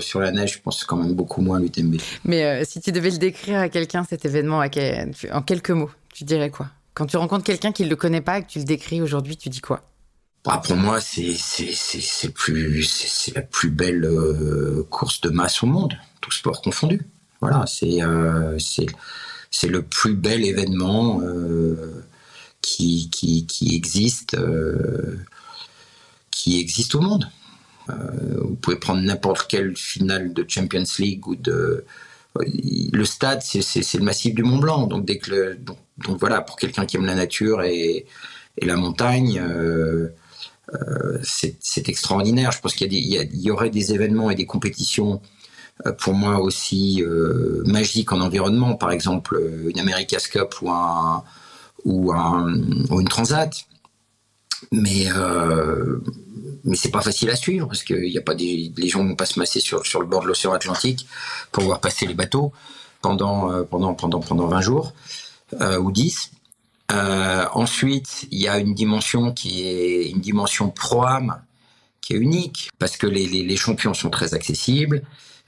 sur 0.00 0.20
la 0.20 0.30
neige, 0.32 0.54
je 0.54 0.58
pense 0.60 0.84
quand 0.84 0.96
même 0.96 1.14
beaucoup 1.14 1.40
moins 1.42 1.58
à 1.58 1.60
l'UTMB. 1.60 1.96
Mais 2.24 2.64
si 2.64 2.80
tu 2.80 2.92
devais 2.92 3.10
le 3.10 3.18
décrire 3.18 3.58
à 3.60 3.68
quelqu'un, 3.68 4.04
cet 4.04 4.24
événement, 4.24 4.60
à 4.60 4.68
quel- 4.68 5.12
tu- 5.14 5.30
en 5.30 5.42
quelques 5.42 5.70
mots, 5.70 5.90
tu 6.12 6.24
dirais 6.24 6.50
quoi? 6.50 6.66
Quand 6.94 7.06
tu 7.06 7.16
rencontres 7.16 7.44
quelqu'un 7.44 7.72
qui 7.72 7.84
ne 7.84 7.88
le 7.88 7.96
connaît 7.96 8.20
pas 8.20 8.38
et 8.38 8.42
que 8.42 8.48
tu 8.48 8.58
le 8.58 8.64
décris 8.64 9.00
aujourd'hui, 9.00 9.36
tu 9.36 9.48
dis 9.48 9.60
quoi? 9.60 9.82
Bah, 10.44 10.62
pour 10.64 10.76
moi, 10.76 11.00
c'est 11.00 11.34
c'est 11.34 12.32
plus 12.32 13.32
la 13.34 13.42
plus 13.42 13.70
belle 13.70 14.04
euh, 14.04 14.86
course 14.88 15.20
de 15.20 15.30
masse 15.30 15.62
au 15.62 15.66
monde, 15.66 15.94
tout 16.20 16.30
sport 16.32 16.62
confondu. 16.62 17.02
Voilà, 17.40 17.64
c'est 17.66 18.02
euh, 18.02 18.56
le 19.64 19.82
plus 19.82 20.14
bel 20.14 20.44
événement 20.44 21.20
euh, 21.22 22.04
qui 22.62 23.10
qui 23.10 23.46
qui 23.46 23.74
existe 23.74 24.36
qui 26.30 26.60
existe 26.60 26.94
au 26.94 27.00
monde. 27.00 27.28
Vous 27.88 28.54
pouvez 28.56 28.76
prendre 28.76 29.00
n'importe 29.00 29.48
quelle 29.48 29.76
finale 29.76 30.32
de 30.34 30.44
Champions 30.48 30.84
League 30.98 31.26
ou 31.26 31.36
de 31.36 31.84
le 32.92 33.04
stade, 33.04 33.42
c'est 33.42 33.94
le 33.94 34.04
massif 34.04 34.34
du 34.34 34.44
Mont 34.44 34.58
Blanc. 34.58 34.86
Donc 34.86 35.04
dès 35.04 35.18
que 35.18 35.54
donc, 35.54 35.78
donc 35.98 36.18
voilà, 36.20 36.40
pour 36.42 36.56
quelqu'un 36.56 36.86
qui 36.86 36.96
aime 36.96 37.06
la 37.06 37.16
nature 37.16 37.62
et 37.62 38.06
et 38.56 38.66
la 38.66 38.76
montagne. 38.76 39.42
Euh, 40.74 41.18
c'est 41.22 41.88
extraordinaire. 41.88 42.52
Je 42.52 42.60
pense 42.60 42.74
qu'il 42.74 42.92
y, 42.92 43.50
aurait 43.50 43.70
des 43.70 43.94
événements 43.94 44.30
et 44.30 44.34
des 44.34 44.46
compétitions 44.46 45.20
euh, 45.86 45.92
pour 45.92 46.14
moi 46.14 46.40
aussi 46.40 47.02
euh, 47.02 47.62
magiques 47.64 48.12
en 48.12 48.20
environnement, 48.20 48.74
par 48.74 48.90
exemple 48.90 49.36
euh, 49.36 49.70
une 49.70 49.78
America's 49.78 50.26
Cup 50.28 50.56
ou 50.60 50.70
un 50.70 51.24
ou, 51.84 52.12
un, 52.12 52.52
ou 52.90 53.00
une 53.00 53.08
Transat. 53.08 53.50
Mais 54.72 55.06
euh, 55.14 56.00
mais 56.64 56.76
c'est 56.76 56.90
pas 56.90 57.00
facile 57.00 57.30
à 57.30 57.36
suivre 57.36 57.68
parce 57.68 57.84
que 57.84 57.94
y 57.94 58.18
a 58.18 58.22
pas 58.22 58.34
des, 58.34 58.72
les 58.76 58.88
gens 58.88 59.04
vont 59.04 59.14
pas 59.14 59.26
se 59.26 59.38
masser 59.38 59.60
sur 59.60 60.00
le 60.00 60.06
bord 60.06 60.22
de 60.22 60.26
l'océan 60.26 60.52
Atlantique 60.52 61.06
pour 61.52 61.62
voir 61.62 61.80
passer 61.80 62.06
les 62.06 62.14
bateaux 62.14 62.52
pendant 63.00 63.62
pendant 63.64 63.94
pendant 63.94 64.18
pendant 64.18 64.48
20 64.48 64.60
jours 64.60 64.92
ou 65.80 65.92
10. 65.92 66.32
Euh, 66.92 67.44
ensuite, 67.52 68.26
il 68.30 68.40
y 68.40 68.48
a 68.48 68.58
une 68.58 68.74
dimension 68.74 69.32
qui 69.32 69.66
est 69.66 70.10
une 70.10 70.20
dimension 70.20 70.70
pro-âme 70.70 71.42
qui 72.00 72.14
est 72.14 72.16
unique 72.16 72.70
parce 72.78 72.96
que 72.96 73.06
les, 73.06 73.26
les, 73.26 73.42
les 73.42 73.56
champions 73.56 73.92
sont 73.92 74.10
très 74.10 74.32
accessibles, 74.34 75.02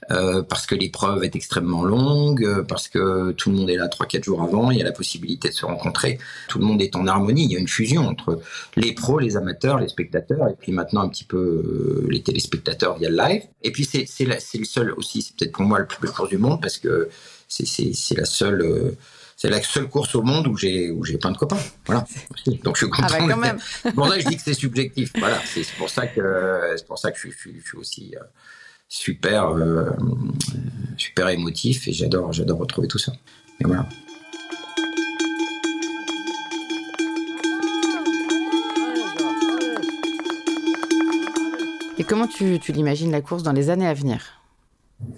euh, 0.09 0.41
parce 0.41 0.65
que 0.65 0.73
l'épreuve 0.73 1.23
est 1.23 1.35
extrêmement 1.35 1.83
longue, 1.83 2.43
euh, 2.43 2.63
parce 2.63 2.87
que 2.87 3.31
tout 3.31 3.51
le 3.51 3.57
monde 3.57 3.69
est 3.69 3.75
là 3.75 3.87
3-4 3.87 4.23
jours 4.23 4.41
avant, 4.41 4.71
il 4.71 4.79
y 4.79 4.81
a 4.81 4.83
la 4.83 4.91
possibilité 4.91 5.49
de 5.49 5.53
se 5.53 5.65
rencontrer, 5.65 6.17
tout 6.47 6.57
le 6.57 6.65
monde 6.65 6.81
est 6.81 6.95
en 6.95 7.05
harmonie, 7.05 7.45
il 7.45 7.51
y 7.51 7.55
a 7.55 7.59
une 7.59 7.67
fusion 7.67 8.07
entre 8.07 8.41
les 8.75 8.93
pros, 8.93 9.19
les 9.19 9.37
amateurs, 9.37 9.79
les 9.79 9.87
spectateurs, 9.87 10.47
et 10.49 10.55
puis 10.59 10.71
maintenant 10.71 11.01
un 11.01 11.09
petit 11.09 11.23
peu 11.23 11.37
euh, 11.37 12.07
les 12.09 12.23
téléspectateurs 12.23 12.97
via 12.97 13.09
le 13.09 13.15
live. 13.15 13.43
Et 13.61 13.71
puis 13.71 13.85
c'est 13.85 14.25
le 14.25 14.65
seul 14.65 14.91
aussi, 14.93 15.21
c'est 15.21 15.35
peut-être 15.35 15.53
pour 15.53 15.65
moi 15.65 15.79
le 15.79 15.85
plus 15.85 16.09
course 16.09 16.29
du 16.29 16.37
monde 16.37 16.61
parce 16.61 16.77
que 16.77 17.09
c'est 17.47 18.17
la 18.17 18.25
seule 18.25 18.61
euh, 18.61 18.97
c'est 19.41 19.49
la 19.49 19.59
seule 19.63 19.87
course 19.89 20.13
au 20.13 20.21
monde 20.21 20.45
où 20.45 20.55
j'ai 20.55 20.91
où 20.91 21.03
j'ai 21.03 21.17
plein 21.17 21.31
de 21.31 21.37
copains. 21.37 21.57
Voilà. 21.87 22.05
Donc 22.63 22.77
je 22.77 22.85
suis 22.85 22.93
Ah 22.93 23.01
content. 23.01 23.17
bah 23.17 23.25
de- 23.25 23.31
quand 23.31 23.37
même 23.39 23.57
c'est 23.81 23.91
pour 23.95 24.07
ça 24.07 24.15
que 24.17 24.21
je 24.21 24.27
dis 24.27 24.35
que 24.37 24.41
c'est 24.43 24.53
subjectif. 24.53 25.11
Voilà, 25.17 25.39
c'est 25.45 25.65
pour 25.79 25.89
ça 25.89 26.05
que 26.05 26.73
c'est 26.77 26.85
pour 26.85 26.99
ça 26.99 27.11
que 27.11 27.17
je 27.19 27.29
suis 27.31 27.61
aussi 27.75 28.13
euh, 28.15 28.23
super 28.87 29.49
euh, 29.49 29.89
super 30.95 31.29
émotif 31.29 31.87
et 31.87 31.91
j'adore 31.93 32.31
j'adore 32.33 32.59
retrouver 32.59 32.87
tout 32.87 32.99
ça. 32.99 33.13
Et 33.59 33.63
voilà. 33.65 33.87
Et 41.97 42.03
comment 42.03 42.27
tu, 42.27 42.59
tu 42.59 42.71
l'imagines 42.71 43.11
la 43.11 43.21
course 43.21 43.43
dans 43.43 43.51
les 43.51 43.69
années 43.69 43.87
à 43.87 43.93
venir? 43.93 44.21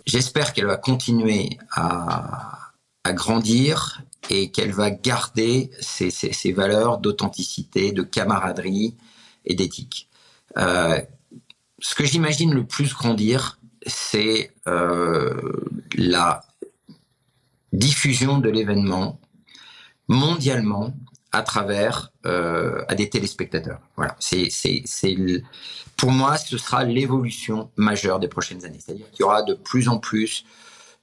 J'espère 0.05 0.53
qu'elle 0.53 0.65
va 0.65 0.77
continuer 0.77 1.57
à, 1.71 2.62
à 3.04 3.13
grandir 3.13 4.02
et 4.30 4.52
qu'elle 4.52 4.72
va 4.72 4.89
garder 4.92 5.70
ses, 5.80 6.52
valeurs 6.54 7.00
d'authenticité, 7.00 7.92
de 7.92 8.04
camaraderie 8.04 8.96
et 9.46 9.56
d'éthique. 9.56 10.10
Euh, 10.58 11.02
ce 11.80 11.96
que 11.96 12.06
j'imagine 12.06 12.54
le 12.54 12.66
plus 12.66 12.94
grandir, 12.94 13.60
c'est 13.86 14.54
euh, 14.68 15.34
la 15.98 16.46
diffusion 17.74 18.38
de 18.38 18.50
l'événement 18.50 19.20
mondialement 20.08 20.94
à 21.34 21.42
travers 21.42 22.12
euh, 22.26 22.86
à 22.88 22.96
des 22.96 23.10
téléspectateurs. 23.10 23.82
Voilà, 23.98 24.16
c'est 24.20 24.50
pour 25.98 26.12
moi 26.12 26.38
ce 26.38 26.58
sera 26.58 26.84
l'évolution 26.84 27.72
majeure 27.76 28.20
des 28.20 28.28
prochaines 28.28 28.63
années. 28.63 28.80
C'est-à-dire 28.80 29.10
qu'il 29.12 29.22
y 29.22 29.24
aura 29.24 29.42
de 29.42 29.56
plus 29.56 29.89
en 29.89 29.98
plus 29.98 30.46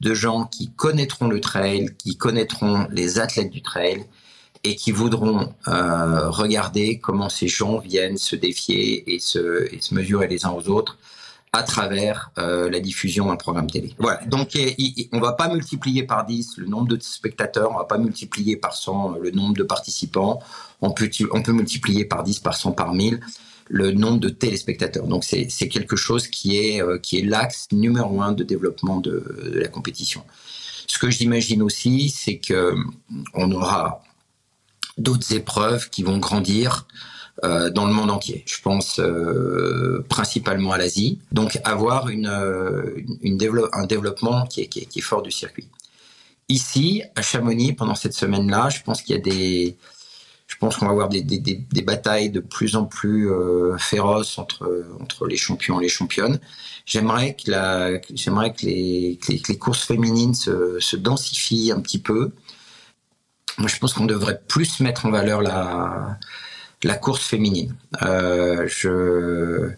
de 0.01 0.15
gens 0.15 0.45
qui 0.45 0.71
connaîtront 0.71 1.29
le 1.29 1.41
trail, 1.41 1.91
qui 1.99 2.17
connaîtront 2.17 2.87
les 2.91 3.19
athlètes 3.19 3.51
du 3.51 3.63
trail 3.63 4.05
et 4.65 4.77
qui 4.77 4.93
voudront 4.93 5.55
euh, 5.69 6.29
regarder 6.31 6.99
comment 6.99 7.29
ces 7.29 7.49
gens 7.49 7.79
viennent 7.79 8.19
se 8.19 8.37
défier 8.37 9.15
et 9.15 9.19
se, 9.19 9.73
et 9.75 9.81
se 9.81 9.95
mesurer 9.95 10.29
les 10.29 10.45
uns 10.45 10.51
aux 10.51 10.69
autres 10.69 10.99
à 11.53 11.63
travers 11.65 12.31
euh, 12.39 12.71
la 12.71 12.79
diffusion 12.79 13.27
d'un 13.27 13.37
programme 13.37 13.69
télé. 13.69 13.95
Voilà. 13.99 14.21
Donc, 14.27 14.55
il- 14.55 14.75
il- 14.79 15.09
on 15.13 15.19
va 15.19 15.33
pas 15.33 15.49
multiplier 15.49 16.05
par 16.05 16.25
10 16.25 16.59
le 16.59 16.67
nombre 16.67 16.87
de 16.89 16.99
spectateurs, 17.03 17.71
on 17.73 17.79
va 17.79 17.85
pas 17.85 17.99
multiplier 17.99 18.57
par 18.57 18.75
100 18.77 19.17
le 19.21 19.31
nombre 19.33 19.55
de 19.55 19.65
participants, 19.65 20.39
on 20.81 20.93
peut, 20.93 21.11
on 21.33 21.43
peut 21.43 21.53
multiplier 21.53 22.05
par 22.05 22.23
10, 22.23 22.39
par 22.39 22.55
100, 22.57 22.73
par 22.73 22.95
1000 22.95 23.21
le 23.71 23.93
nombre 23.93 24.19
de 24.19 24.29
téléspectateurs. 24.29 25.07
Donc, 25.07 25.25
c'est 25.25 25.69
quelque 25.69 25.97
chose 25.97 26.27
qui 26.27 26.59
est, 26.59 26.83
euh, 26.83 26.99
est 27.13 27.23
l'axe 27.23 27.69
numéro 27.71 28.21
un 28.21 28.33
de 28.33 28.43
développement 28.43 29.01
de, 29.01 29.25
la 29.55 29.69
compétition. 29.69 30.25
Ce 30.89 30.99
que 30.99 31.09
j'imagine 31.09 31.63
aussi, 31.63 32.11
c'est 32.11 32.39
que 32.39 32.75
on 33.33 33.53
aura 33.53 34.03
d'autres 34.99 35.33
épreuves 35.33 35.89
qui 35.89 36.03
vont 36.03 36.19
grandir 36.19 36.89
euh, 37.45 37.71
dans 37.71 37.87
le 37.87 37.93
monde 37.93 38.11
entier. 38.11 38.43
Je 38.45 38.61
pense 38.61 38.99
euh, 38.99 40.05
principalement 40.09 40.73
à 40.73 40.79
l'Asie. 40.79 41.21
Donc 41.31 41.59
avoir 41.65 42.09
une, 42.09 42.27
euh, 42.27 43.01
une, 43.23 43.39
un 43.73 43.87
développement 43.87 44.47
qui, 44.47 44.63
est, 44.63 44.67
qui 44.67 44.99
est 44.99 45.03
fort 45.03 45.23
du 45.23 45.31
circuit. 45.31 45.69
Ici, 46.49 47.05
à 47.15 47.23
Chamonix, 47.23 47.73
pendant 47.73 47.95
cette 47.95 48.15
semaine-là, 48.15 48.69
je 48.69 48.83
pense 48.83 49.01
qu'il 49.01 49.15
y 49.15 49.19
a 49.19 49.23
des... 49.23 49.77
Je 50.51 50.57
pense 50.57 50.77
qu'on 50.77 50.87
va 50.87 50.91
avoir 50.91 51.09
des, 51.09 51.23
des, 51.23 51.39
des, 51.39 51.83
batailles 51.83 52.29
de 52.29 52.41
plus 52.41 52.75
en 52.75 52.85
plus 52.85 53.31
euh, 53.31 53.79
féroces 53.79 54.37
entre, 54.37 54.85
entre 55.01 55.27
les 55.29 55.37
champions 55.37 55.81
et 55.81 55.85
les 55.85 55.89
championnes. 55.89 56.41
J'aimerais 56.85 57.37
que, 57.37 57.53
la, 57.53 58.01
j'aimerais 58.13 58.53
que, 58.53 58.67
les, 58.67 59.19
que, 59.23 59.33
les, 59.49 59.59
courses 59.59 59.85
féminines 59.85 60.35
se, 60.35 60.81
se 60.81 60.97
densifient 60.97 61.71
un 61.71 61.81
petit 61.81 62.01
peu. 62.01 62.33
Moi, 63.59 63.69
je 63.69 63.79
pense 63.79 63.95
qu'on 63.95 64.07
devrait 64.07 64.41
plus 64.49 64.81
mettre 64.81 65.07
en 65.07 65.13
valeur 65.13 65.41
la, 65.41 66.19
la 66.83 66.97
course 66.97 67.23
féminine. 67.23 67.77
Euh, 68.03 68.67
je, 68.67 69.71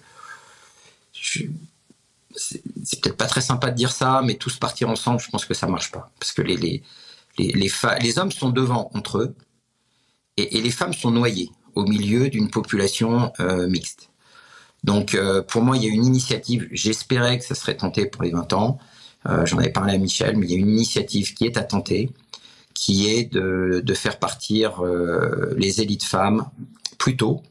c'est 2.34 2.62
peut-être 3.02 3.18
pas 3.18 3.26
très 3.26 3.42
sympa 3.42 3.70
de 3.70 3.76
dire 3.76 3.92
ça, 3.92 4.22
mais 4.24 4.36
tous 4.36 4.56
partir 4.56 4.88
ensemble, 4.88 5.20
je 5.20 5.28
pense 5.28 5.44
que 5.44 5.52
ça 5.52 5.66
marche 5.66 5.92
pas. 5.92 6.10
Parce 6.18 6.32
que 6.32 6.40
les, 6.40 6.56
les, 6.56 6.82
les, 7.36 7.70
les 8.00 8.18
hommes 8.18 8.32
sont 8.32 8.48
devant 8.48 8.90
entre 8.94 9.18
eux 9.18 9.34
et, 10.36 10.60
les 10.60 10.70
femmes 10.70 10.92
sont 10.92 11.10
noyées 11.10 11.50
au 11.74 11.84
milieu 11.84 12.28
d'une 12.28 12.50
population 12.50 13.32
euh, 13.40 13.66
mixte. 13.66 14.10
Donc 14.84 15.14
euh, 15.14 15.42
pour 15.42 15.62
moi, 15.62 15.76
il 15.76 15.84
y 15.84 15.86
a 15.86 15.90
une 15.90 16.04
initiative, 16.04 16.68
j'espérais 16.72 17.38
que 17.38 17.44
ça 17.44 17.54
serait 17.54 17.76
tenté 17.76 18.06
pour 18.06 18.22
les 18.22 18.30
20 18.30 18.52
ans, 18.52 18.78
euh, 19.28 19.46
j'en 19.46 19.58
avais 19.58 19.70
parlé 19.70 19.94
à 19.94 19.98
Michel, 19.98 20.36
mais 20.36 20.46
il 20.46 20.52
y 20.52 20.54
a 20.54 20.58
une 20.58 20.70
initiative 20.70 21.34
qui 21.34 21.46
est 21.46 21.56
à 21.56 21.62
tenter, 21.62 22.10
qui 22.74 23.08
est 23.08 23.32
de, 23.32 23.94
faire 23.94 24.18
partir 24.18 24.82
les 25.56 25.82
élites 25.82 26.04
femmes 26.04 26.48
plus 26.98 27.16
tôt 27.16 27.42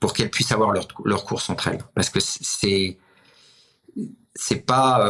pour 0.00 0.14
qu'elles 0.14 0.30
puissent 0.30 0.52
avoir 0.52 0.72
leur, 0.72 0.88
leur 1.04 1.24
course 1.24 1.50
entre 1.50 1.68
elles. 1.68 1.82
Parce 1.94 2.10
que 2.10 2.18
c'est 2.20 2.98
c'est 4.34 4.66
pas 4.66 5.04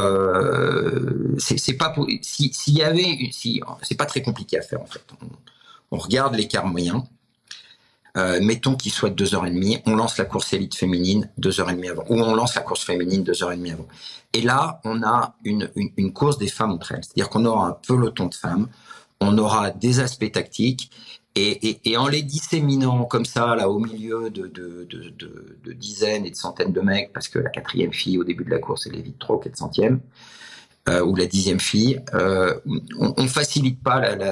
c'est 1.38 1.74
pas 1.74 1.94
s'il 2.20 2.52
si 2.52 2.72
y 2.72 2.82
avait 2.82 3.30
si 3.30 3.62
c'est 3.82 3.96
pas 3.96 4.06
très 4.06 4.22
compliqué 4.22 4.58
à 4.58 4.62
faire 4.62 4.82
en 4.82 4.87
fait 4.87 5.04
on 5.90 5.98
regarde 5.98 6.35
l'écart 6.35 6.66
moyen 6.66 7.05
euh, 8.18 8.40
mettons 8.42 8.74
qu'il 8.74 8.92
soit 8.92 9.11
de 9.11 9.24
2h30, 9.24 9.83
on 9.87 9.94
lance 9.94 10.18
la 10.18 10.24
course 10.24 10.53
élite 10.53 10.74
féminine 10.74 11.31
2h30 11.40 11.90
avant, 11.90 12.05
ou 12.09 12.20
on 12.20 12.35
lance 12.35 12.55
la 12.55 12.62
course 12.62 12.85
féminine 12.85 13.22
2h30 13.22 13.72
avant. 13.72 13.87
Et 14.33 14.40
là, 14.40 14.81
on 14.85 15.03
a 15.03 15.37
une, 15.44 15.68
course 16.12 16.37
des 16.38 16.48
femmes 16.48 16.72
entre 16.72 16.92
elles, 16.92 17.05
c'est-à-dire 17.05 17.29
qu'on 17.29 17.44
aura 17.44 17.68
un 17.68 17.77
peloton 17.87 18.27
de 18.27 18.35
femmes, 18.35 18.68
on 19.20 19.38
aura 19.38 19.70
des 19.70 20.01
aspects 20.01 20.33
tactiques, 20.33 20.90
et, 21.37 21.96
en 21.96 22.09
les 22.09 22.22
disséminant 22.22 23.05
comme 23.05 23.24
ça, 23.24 23.55
là, 23.55 23.70
au 23.70 23.79
milieu 23.79 24.29
de, 24.31 24.51
dizaines 25.72 26.27
et 26.27 26.31
de 26.31 26.37
centaines 26.37 26.72
de 26.72 26.81
mecs, 26.81 27.12
parce 27.12 27.29
que 27.29 27.38
la 27.38 27.51
quatrième 27.51 27.92
fille 27.92 28.18
au 28.18 28.24
début 28.24 28.44
de 28.44 28.51
la 28.51 28.59
course, 28.59 28.88
elle 28.88 28.96
est 28.96 29.03
vite 29.03 29.20
trop, 29.20 29.40
400e, 29.40 30.01
euh, 30.88 31.05
ou 31.05 31.14
la 31.14 31.27
dixième 31.27 31.61
fille, 31.61 32.01
euh, 32.14 32.55
on, 32.98 33.14
on, 33.16 33.27
facilite 33.29 33.83
pas 33.83 34.01
la, 34.01 34.27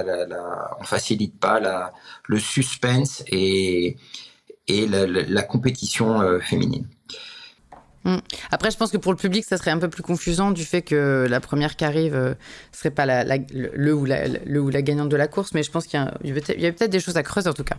on 0.81 0.85
facilite 0.85 1.39
pas 1.39 1.61
la, 1.61 1.93
le 2.27 2.39
suspense 2.39 3.23
et, 3.27 3.97
et 4.69 4.87
la, 4.87 5.43
compétition 5.43 6.21
euh, 6.21 6.41
féminine. 6.41 6.87
Mmh. 8.05 8.17
Après, 8.51 8.71
je 8.71 8.77
pense 8.77 8.91
que 8.91 8.97
pour 8.97 9.13
le 9.13 9.19
public, 9.19 9.45
ça 9.45 9.57
serait 9.57 9.71
un 9.71 9.79
peu 9.79 9.89
plus 9.89 10.03
confusant 10.03 10.51
du 10.51 10.65
fait 10.65 10.83
que 10.83 11.27
la 11.29 11.41
première 11.41 11.77
qui 11.77 11.85
arrive 11.85 12.15
euh, 12.15 12.35
serait 12.73 12.91
pas 12.91 13.05
la, 13.05 13.25
le, 13.25 13.95
ou 13.95 14.05
la, 14.05 14.29
le 14.29 14.61
ou 14.61 14.71
la 14.71 14.83
gagnante 14.83 15.09
de 15.09 15.17
la 15.17 15.27
course, 15.27 15.53
mais 15.53 15.63
je 15.63 15.71
pense 15.71 15.87
qu'il 15.87 16.01
y, 16.25 16.29
y 16.29 16.67
a 16.67 16.73
peut-être 16.73 16.91
des 16.91 17.01
choses 17.01 17.17
à 17.17 17.23
creuser 17.23 17.51
en 17.51 17.55
tout 17.55 17.65
cas. 17.65 17.77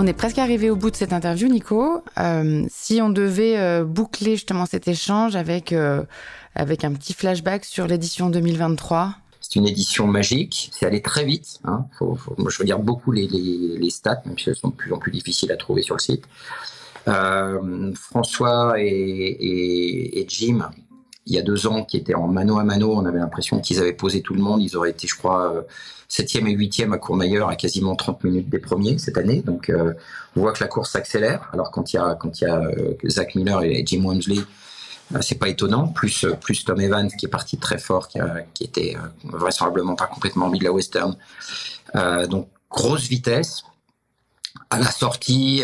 On 0.00 0.06
est 0.06 0.12
presque 0.12 0.38
arrivé 0.38 0.70
au 0.70 0.76
bout 0.76 0.92
de 0.92 0.96
cette 0.96 1.12
interview, 1.12 1.48
Nico. 1.48 2.04
Euh, 2.18 2.64
si 2.70 3.02
on 3.02 3.10
devait 3.10 3.58
euh, 3.58 3.84
boucler 3.84 4.36
justement 4.36 4.64
cet 4.64 4.86
échange 4.86 5.34
avec, 5.34 5.72
euh, 5.72 6.04
avec 6.54 6.84
un 6.84 6.92
petit 6.92 7.14
flashback 7.14 7.64
sur 7.64 7.88
l'édition 7.88 8.30
2023. 8.30 9.16
C'est 9.40 9.56
une 9.56 9.66
édition 9.66 10.06
magique, 10.06 10.70
c'est 10.72 10.86
allé 10.86 11.02
très 11.02 11.24
vite. 11.24 11.58
Hein. 11.64 11.86
Faut, 11.98 12.14
faut, 12.14 12.36
moi, 12.38 12.48
je 12.48 12.74
beaucoup 12.74 13.10
les, 13.10 13.26
les, 13.26 13.90
stats, 13.90 14.22
même 14.24 14.38
si 14.38 14.48
elles 14.48 14.54
sont 14.54 14.68
de 14.68 14.74
plus 14.74 14.92
en 14.92 14.98
plus 14.98 15.10
difficiles 15.10 15.50
à 15.50 15.56
trouver 15.56 15.82
sur 15.82 15.96
le 15.96 16.00
site. 16.00 16.24
François 17.96 18.74
et 18.78 20.24
Jim 20.28 20.70
il 21.28 21.34
y 21.34 21.38
a 21.38 21.42
deux 21.42 21.66
ans 21.66 21.84
qui 21.84 21.98
étaient 21.98 22.14
en 22.14 22.26
mano 22.26 22.58
à 22.58 22.64
mano. 22.64 22.94
On 22.94 23.04
avait 23.04 23.18
l'impression 23.18 23.60
qu'ils 23.60 23.78
avaient 23.78 23.92
posé 23.92 24.22
tout 24.22 24.34
le 24.34 24.40
monde. 24.40 24.62
Ils 24.62 24.76
auraient 24.76 24.90
été, 24.90 25.06
je 25.06 25.14
crois, 25.14 25.52
euh, 25.52 25.62
septième 26.08 26.46
et 26.46 26.52
huitième 26.52 26.94
à 26.94 26.98
Courmayeur 26.98 27.50
à 27.50 27.56
quasiment 27.56 27.94
30 27.94 28.24
minutes 28.24 28.48
des 28.48 28.58
premiers 28.58 28.98
cette 28.98 29.18
année. 29.18 29.42
Donc, 29.42 29.68
euh, 29.68 29.92
on 30.36 30.40
voit 30.40 30.52
que 30.52 30.64
la 30.64 30.68
course 30.68 30.92
s'accélère. 30.92 31.50
Alors, 31.52 31.70
quand 31.70 31.92
il 31.92 31.96
y 31.96 31.98
a, 31.98 32.14
quand 32.14 32.40
il 32.40 32.44
y 32.44 32.46
a 32.46 32.60
euh, 32.60 32.94
Zach 33.06 33.34
Miller 33.34 33.62
et 33.62 33.84
Jim 33.86 34.04
Wamsley, 34.04 34.40
c'est 35.20 35.38
pas 35.38 35.48
étonnant. 35.48 35.88
Plus, 35.88 36.26
plus 36.40 36.64
Tom 36.64 36.80
Evans 36.80 37.10
qui 37.10 37.26
est 37.26 37.30
parti 37.30 37.58
très 37.58 37.78
fort, 37.78 38.08
qui, 38.08 38.18
a, 38.20 38.44
qui 38.54 38.64
était 38.64 38.96
vraisemblablement 39.24 39.96
pas 39.96 40.06
complètement 40.06 40.48
mis 40.48 40.58
de 40.58 40.64
la 40.64 40.72
western. 40.72 41.16
donc, 42.28 42.48
grosse 42.70 43.06
vitesse. 43.08 43.64
À 44.70 44.78
la 44.78 44.90
sortie, 44.90 45.62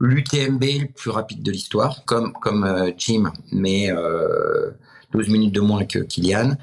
l'UTMB 0.00 0.62
le 0.62 0.88
plus 0.88 1.10
rapide 1.10 1.42
de 1.42 1.50
l'histoire, 1.50 2.04
comme, 2.04 2.32
comme 2.34 2.64
euh, 2.64 2.90
Jim, 2.96 3.32
mais 3.52 3.90
euh, 3.90 4.70
12 5.12 5.28
minutes 5.28 5.54
de 5.54 5.60
moins 5.60 5.84
que 5.84 5.98
Kylian. 5.98 6.56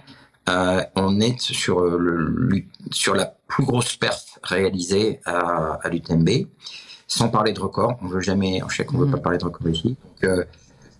Euh, 0.48 0.84
on 0.96 1.20
est 1.22 1.40
sur, 1.40 1.82
le, 1.82 2.64
sur 2.92 3.16
la 3.16 3.36
plus 3.48 3.66
grosse 3.66 3.96
perf 3.96 4.40
réalisée 4.44 5.20
à, 5.26 5.80
à 5.82 5.90
l'UTMB, 5.90 6.30
sans 7.08 7.30
parler 7.30 7.52
de 7.52 7.60
record. 7.60 7.98
On 8.02 8.08
veut 8.08 8.22
jamais, 8.22 8.62
sais 8.70 8.86
qu'on 8.86 9.00
veut 9.00 9.08
mmh. 9.08 9.12
pas 9.12 9.18
parler 9.18 9.38
de 9.40 9.46
record 9.46 9.68
ici. 9.70 9.98
Donc, 10.22 10.24
euh, 10.24 10.46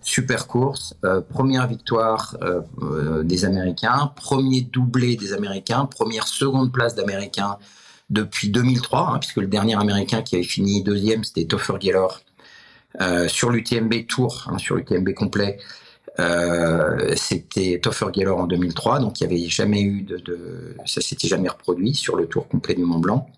super 0.06 0.46
course, 0.46 0.94
euh, 1.04 1.20
première 1.20 1.66
victoire 1.66 2.36
euh, 2.40 2.62
euh, 2.80 3.22
des 3.24 3.44
Américains, 3.44 4.12
premier 4.14 4.62
doublé 4.62 5.16
des 5.16 5.32
Américains, 5.32 5.84
première 5.84 6.28
seconde 6.28 6.72
place 6.72 6.94
d'Américains 6.94 7.58
depuis 8.08 8.48
2003, 8.50 9.00
hein, 9.00 9.18
puisque 9.18 9.38
le 9.38 9.48
dernier 9.48 9.74
Américain 9.74 10.22
qui 10.22 10.36
avait 10.36 10.44
fini 10.44 10.84
deuxième, 10.84 11.24
c'était 11.24 11.44
Toffer 11.44 11.74
Gaylor 11.80 12.20
euh, 12.20 12.25
sur 13.28 13.50
l'UTMB 13.50 14.06
Tour, 14.06 14.46
hein, 14.50 14.58
sur 14.58 14.76
l'UTMB 14.76 15.12
complet. 15.14 15.58
Euh, 16.18 17.14
c'était 17.16 17.78
Toffer 17.82 18.06
Gaylor 18.12 18.38
en 18.38 18.46
2003, 18.46 19.00
donc 19.00 19.20
il 19.20 19.26
n'y 19.26 19.34
avait 19.34 19.48
jamais 19.48 19.82
eu 19.82 20.06
ça 20.86 21.00
s'était 21.00 21.28
jamais 21.28 21.48
reproduit 21.48 21.94
sur 21.94 22.16
le 22.16 22.26
tour 22.26 22.48
complet 22.48 22.74
du 22.74 22.84
Mont 22.84 23.00
Blanc. 23.00 23.28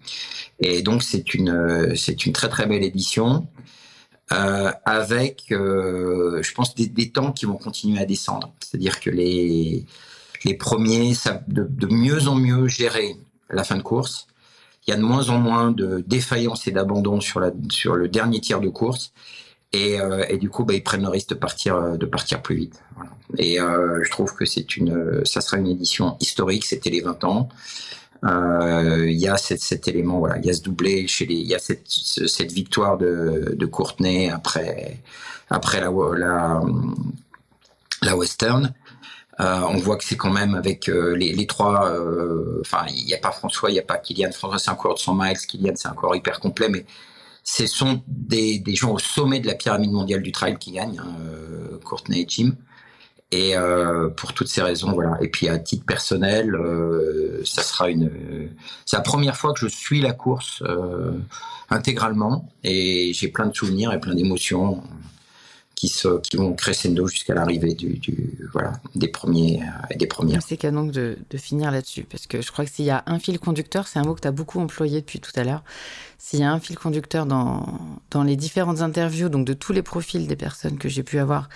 Et 0.60 0.82
donc 0.82 1.02
c'est 1.02 1.34
une 1.34 1.94
c'est 1.96 2.26
une 2.26 2.32
très 2.32 2.48
très 2.48 2.66
belle 2.66 2.84
édition 2.84 3.48
euh, 4.32 4.70
avec, 4.84 5.46
euh, 5.50 6.42
je 6.42 6.52
pense, 6.52 6.74
des, 6.74 7.10
temps 7.10 7.32
qui 7.32 7.46
vont 7.46 7.56
continuer 7.56 7.98
à 8.00 8.04
descendre. 8.04 8.52
C'est-à-dire 8.60 9.00
que 9.00 9.10
les 9.10 9.84
les 10.44 10.54
premiers 10.54 11.14
savent 11.14 11.42
de, 11.48 11.86
mieux 11.86 12.28
en 12.28 12.36
mieux 12.36 12.68
gérer 12.68 13.16
la 13.50 13.64
fin 13.64 13.76
de 13.76 13.82
course 13.82 14.28
il 14.86 14.92
y 14.92 14.94
a 14.94 14.96
de 14.96 15.02
moins 15.02 15.28
en 15.28 15.38
moins 15.38 15.70
de 15.70 16.02
défaillances 16.06 16.66
et 16.66 16.70
d'abandon 16.70 17.20
sur, 17.20 17.42
sur 17.70 17.94
le 17.94 18.08
dernier 18.08 18.40
tiers 18.40 18.60
de 18.60 18.70
course. 18.70 19.12
Et, 19.72 20.00
euh, 20.00 20.24
et 20.28 20.38
du 20.38 20.48
coup, 20.48 20.64
bah, 20.64 20.74
ils 20.74 20.82
prennent 20.82 21.02
le 21.02 21.08
risque 21.08 21.28
de 21.30 21.34
partir, 21.34 21.98
de 21.98 22.06
partir 22.06 22.42
plus 22.42 22.56
vite. 22.56 22.82
Et 23.36 23.60
euh, 23.60 24.02
je 24.02 24.10
trouve 24.10 24.34
que 24.34 24.46
c'est 24.46 24.76
une, 24.76 25.24
ça 25.24 25.40
sera 25.40 25.58
une 25.58 25.66
édition 25.66 26.16
historique. 26.20 26.64
C'était 26.64 26.90
les 26.90 27.02
20 27.02 27.24
ans. 27.24 27.48
Euh, 28.24 29.06
il 29.08 29.18
y 29.18 29.28
a 29.28 29.36
cet, 29.36 29.86
élément, 29.86 30.18
voilà, 30.18 30.38
il 30.38 30.46
y 30.46 30.50
a 30.50 30.54
ce 30.54 30.62
doublé 30.62 31.06
chez 31.06 31.26
les, 31.26 31.34
il 31.34 31.46
y 31.46 31.54
a 31.54 31.58
cette, 31.58 32.52
victoire 32.52 32.98
de, 32.98 33.54
de 33.56 33.66
Courtenay 33.66 34.30
après, 34.30 34.98
après 35.50 35.80
la, 35.80 36.60
Western. 38.16 38.72
Euh, 39.40 39.60
on 39.68 39.76
voit 39.76 39.96
que 39.96 40.04
c'est 40.04 40.16
quand 40.16 40.32
même 40.32 40.56
avec 40.56 40.88
euh, 40.88 41.14
les, 41.14 41.46
trois. 41.46 41.88
euh, 41.90 42.60
Enfin, 42.60 42.86
il 42.88 43.04
n'y 43.04 43.14
a 43.14 43.18
pas 43.18 43.30
François, 43.30 43.70
il 43.70 43.74
n'y 43.74 43.78
a 43.78 43.82
pas 43.84 43.98
Kylian. 43.98 44.32
François, 44.32 44.58
c'est 44.58 44.70
un 44.70 44.74
coureur 44.74 44.96
de 44.96 45.00
100 45.00 45.14
miles. 45.14 45.38
Kylian, 45.38 45.74
c'est 45.76 45.88
un 45.88 45.92
coureur 45.92 46.16
hyper 46.16 46.40
complet. 46.40 46.68
Mais 46.68 46.84
ce 47.50 47.66
sont 47.66 48.02
des, 48.06 48.62
gens 48.74 48.92
au 48.92 48.98
sommet 48.98 49.40
de 49.40 49.46
la 49.46 49.54
pyramide 49.54 49.90
mondiale 49.90 50.22
du 50.22 50.32
trail 50.32 50.58
qui 50.58 50.72
gagnent, 50.72 51.00
hein, 51.00 51.16
euh, 51.22 51.78
Courtney 51.82 52.20
et 52.20 52.26
Jim. 52.28 52.52
Et 53.30 53.56
euh, 53.56 54.10
pour 54.10 54.34
toutes 54.34 54.48
ces 54.48 54.60
raisons, 54.60 54.92
voilà. 54.92 55.16
Et 55.22 55.28
puis 55.28 55.48
à 55.48 55.58
titre 55.58 55.86
personnel, 55.86 56.54
euh, 56.54 57.42
ça 57.44 57.62
sera 57.62 57.88
une. 57.88 58.10
C'est 58.84 58.96
la 58.98 59.02
première 59.02 59.34
fois 59.34 59.54
que 59.54 59.60
je 59.60 59.66
suis 59.66 60.02
la 60.02 60.12
course 60.12 60.62
intégralement, 61.70 62.50
et 62.64 63.12
j'ai 63.14 63.28
plein 63.28 63.46
de 63.46 63.54
souvenirs 63.54 63.92
et 63.92 64.00
plein 64.00 64.14
d'émotions 64.14 64.82
qui, 65.78 65.88
se, 65.88 66.18
qui 66.22 66.36
vont 66.36 66.54
crescendo 66.54 67.06
jusqu'à 67.06 67.34
l'arrivée 67.34 67.72
du, 67.72 68.00
voilà, 68.52 68.72
des 68.96 69.06
premiers 69.06 69.62
euh, 69.62 69.96
des 69.96 70.08
premières. 70.08 70.42
C'est 70.42 70.56
canon 70.56 70.82
de, 70.82 71.16
de 71.30 71.38
finir 71.38 71.70
là-dessus, 71.70 72.02
parce 72.02 72.26
que 72.26 72.42
je 72.42 72.50
crois 72.50 72.64
que 72.64 72.70
s'il 72.72 72.84
y 72.84 72.90
a 72.90 73.04
un 73.06 73.20
fil 73.20 73.38
conducteur, 73.38 73.86
c'est 73.86 74.00
un 74.00 74.02
mot 74.02 74.16
que 74.16 74.20
tu 74.20 74.26
as 74.26 74.32
beaucoup 74.32 74.58
employé 74.58 75.00
depuis 75.02 75.20
tout 75.20 75.30
à 75.36 75.44
l'heure. 75.44 75.62
S'il 76.18 76.40
y 76.40 76.42
a 76.42 76.50
un 76.50 76.58
fil 76.58 76.76
conducteur 76.76 77.26
dans, 77.26 77.78
dans 78.10 78.24
les 78.24 78.34
différentes 78.34 78.80
interviews, 78.80 79.28
donc 79.28 79.46
de 79.46 79.52
tous 79.52 79.72
les 79.72 79.82
profils 79.82 80.26
des 80.26 80.34
personnes 80.34 80.78
que 80.78 80.88
j'ai 80.88 81.04
pu 81.04 81.20
avoir, 81.20 81.48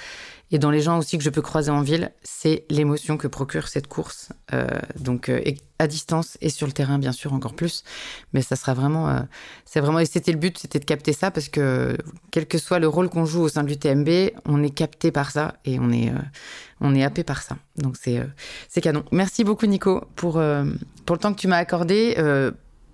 et 0.53 0.59
dans 0.59 0.71
les 0.71 0.83
gens 0.83 0.99
aussi 0.99 1.17
que 1.17 1.25
je 1.25 1.31
peux 1.31 1.41
croiser 1.41 1.71
en 1.71 1.81
ville, 1.81 2.13
c'est 2.23 2.67
l'émotion 2.69 3.17
que 3.17 3.27
procure 3.27 3.69
cette 3.69 3.87
course. 3.87 4.29
Euh, 4.53 4.67
donc 5.01 5.31
euh, 5.31 5.41
à 5.79 5.87
distance 5.87 6.37
et 6.43 6.51
sur 6.51 6.67
le 6.67 6.75
terrain, 6.75 6.99
bien 6.99 7.13
sûr, 7.13 7.33
encore 7.33 7.55
plus. 7.55 7.85
Mais 8.35 8.43
ça 8.43 8.55
sera 8.55 8.75
vraiment, 8.75 9.09
euh, 9.09 9.21
c'est 9.65 9.81
vraiment, 9.81 9.99
et 9.99 10.05
c'était 10.05 10.31
le 10.31 10.39
but, 10.39 10.59
c'était 10.59 10.79
de 10.79 10.85
capter 10.85 11.15
ça 11.15 11.31
parce 11.31 11.49
que 11.49 11.97
quel 12.31 12.47
que 12.47 12.59
soit 12.59 12.79
le 12.79 12.87
rôle 12.87 13.09
qu'on 13.09 13.25
joue 13.25 13.41
au 13.41 13.49
sein 13.49 13.65
de 13.65 13.69
l'UTMB, 13.69 14.31
on 14.45 14.63
est 14.63 14.71
capté 14.71 15.11
par 15.11 15.31
ça 15.31 15.55
et 15.65 15.79
on 15.81 15.91
est, 15.91 16.13
on 16.83 16.95
est 16.95 17.03
happé 17.03 17.25
par 17.25 17.43
ça. 17.43 17.57
Donc 17.79 17.97
c'est, 17.97 18.21
c'est 18.69 18.83
canon. 18.83 19.05
Merci 19.11 19.45
beaucoup 19.45 19.65
Nico 19.65 20.05
pour 20.17 20.35
pour 21.07 21.17
le 21.17 21.21
temps 21.21 21.33
que 21.33 21.41
tu 21.41 21.49
m'as 21.49 21.57
accordé. 21.57 22.15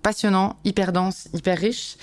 passionnant, 0.01 0.57
hyper 0.63 0.93
dense, 0.93 1.27
hyper 1.33 1.57
riche. 1.57 1.97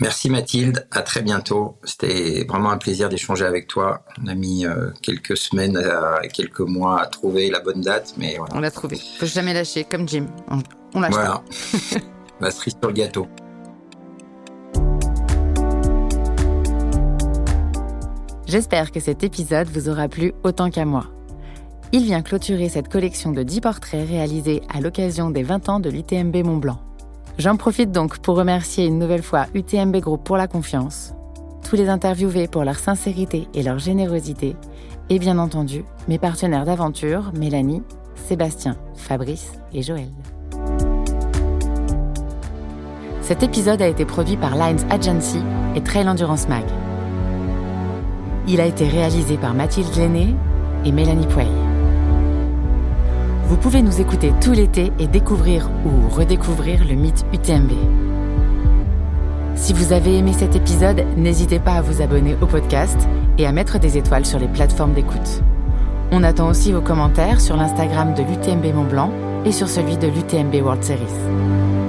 Merci 0.00 0.30
Mathilde, 0.30 0.86
à 0.90 1.02
très 1.02 1.20
bientôt. 1.20 1.76
C'était 1.84 2.44
vraiment 2.48 2.70
un 2.70 2.78
plaisir 2.78 3.10
d'échanger 3.10 3.44
avec 3.44 3.66
toi. 3.66 4.02
On 4.22 4.28
a 4.28 4.34
mis 4.34 4.64
euh, 4.64 4.90
quelques 5.02 5.36
semaines 5.36 5.78
et 6.22 6.28
quelques 6.28 6.60
mois 6.60 7.02
à 7.02 7.06
trouver 7.06 7.50
la 7.50 7.60
bonne 7.60 7.82
date, 7.82 8.14
mais 8.16 8.36
voilà. 8.38 8.54
On 8.56 8.60
l'a 8.60 8.70
trouvé. 8.70 8.98
Faut 9.18 9.26
jamais 9.26 9.52
lâcher, 9.52 9.84
comme 9.84 10.08
Jim. 10.08 10.26
On, 10.48 10.60
on 10.94 11.00
lâche 11.00 11.12
voilà. 11.12 11.42
La 12.40 12.50
cerise 12.50 12.74
sur 12.80 12.88
le 12.88 12.94
gâteau. 12.94 13.28
J'espère 18.46 18.90
que 18.90 19.00
cet 19.00 19.22
épisode 19.22 19.68
vous 19.68 19.90
aura 19.90 20.08
plu 20.08 20.32
autant 20.42 20.70
qu'à 20.70 20.86
moi. 20.86 21.06
Il 21.92 22.04
vient 22.04 22.22
clôturer 22.22 22.68
cette 22.68 22.88
collection 22.88 23.32
de 23.32 23.42
10 23.42 23.60
portraits 23.60 24.08
réalisés 24.08 24.62
à 24.72 24.80
l'occasion 24.80 25.30
des 25.30 25.42
20 25.42 25.68
ans 25.68 25.80
de 25.80 25.90
l'UTMB 25.90 26.36
Mont 26.44 26.56
Blanc. 26.56 26.80
J'en 27.38 27.56
profite 27.56 27.92
donc 27.92 28.18
pour 28.18 28.36
remercier 28.36 28.86
une 28.86 28.98
nouvelle 28.98 29.22
fois 29.22 29.46
UTMB 29.54 29.96
Group 29.96 30.22
pour 30.24 30.36
la 30.36 30.46
confiance, 30.46 31.14
tous 31.68 31.76
les 31.76 31.88
interviewés 31.88 32.48
pour 32.48 32.64
leur 32.64 32.78
sincérité 32.78 33.48
et 33.54 33.62
leur 33.62 33.78
générosité, 33.78 34.56
et 35.08 35.18
bien 35.18 35.38
entendu 35.38 35.84
mes 36.08 36.18
partenaires 36.18 36.64
d'aventure, 36.64 37.32
Mélanie, 37.34 37.82
Sébastien, 38.14 38.76
Fabrice 38.94 39.52
et 39.72 39.82
Joël. 39.82 40.10
Cet 43.22 43.42
épisode 43.42 43.80
a 43.80 43.88
été 43.88 44.04
produit 44.04 44.36
par 44.36 44.56
Lines 44.56 44.84
Agency 44.90 45.40
et 45.76 45.82
Trail 45.82 46.08
Endurance 46.08 46.48
Mag. 46.48 46.64
Il 48.48 48.60
a 48.60 48.66
été 48.66 48.88
réalisé 48.88 49.36
par 49.36 49.54
Mathilde 49.54 49.94
Lenné 49.96 50.34
et 50.84 50.92
Mélanie 50.92 51.26
Pouey. 51.26 51.69
Vous 53.50 53.56
pouvez 53.56 53.82
nous 53.82 54.00
écouter 54.00 54.32
tout 54.40 54.52
l'été 54.52 54.92
et 55.00 55.08
découvrir 55.08 55.68
ou 55.84 56.08
redécouvrir 56.08 56.84
le 56.84 56.94
mythe 56.94 57.26
UTMB. 57.34 57.72
Si 59.56 59.72
vous 59.72 59.92
avez 59.92 60.18
aimé 60.18 60.32
cet 60.32 60.54
épisode, 60.54 61.04
n'hésitez 61.16 61.58
pas 61.58 61.72
à 61.72 61.82
vous 61.82 62.00
abonner 62.00 62.36
au 62.40 62.46
podcast 62.46 63.08
et 63.38 63.46
à 63.46 63.52
mettre 63.52 63.80
des 63.80 63.98
étoiles 63.98 64.24
sur 64.24 64.38
les 64.38 64.46
plateformes 64.46 64.94
d'écoute. 64.94 65.42
On 66.12 66.22
attend 66.22 66.48
aussi 66.48 66.70
vos 66.70 66.80
commentaires 66.80 67.40
sur 67.40 67.56
l'Instagram 67.56 68.14
de 68.14 68.22
l'UTMB 68.22 68.72
Mont 68.72 68.84
Blanc 68.84 69.12
et 69.44 69.50
sur 69.50 69.68
celui 69.68 69.96
de 69.96 70.06
l'UTMB 70.06 70.54
World 70.62 70.84
Series. 70.84 71.79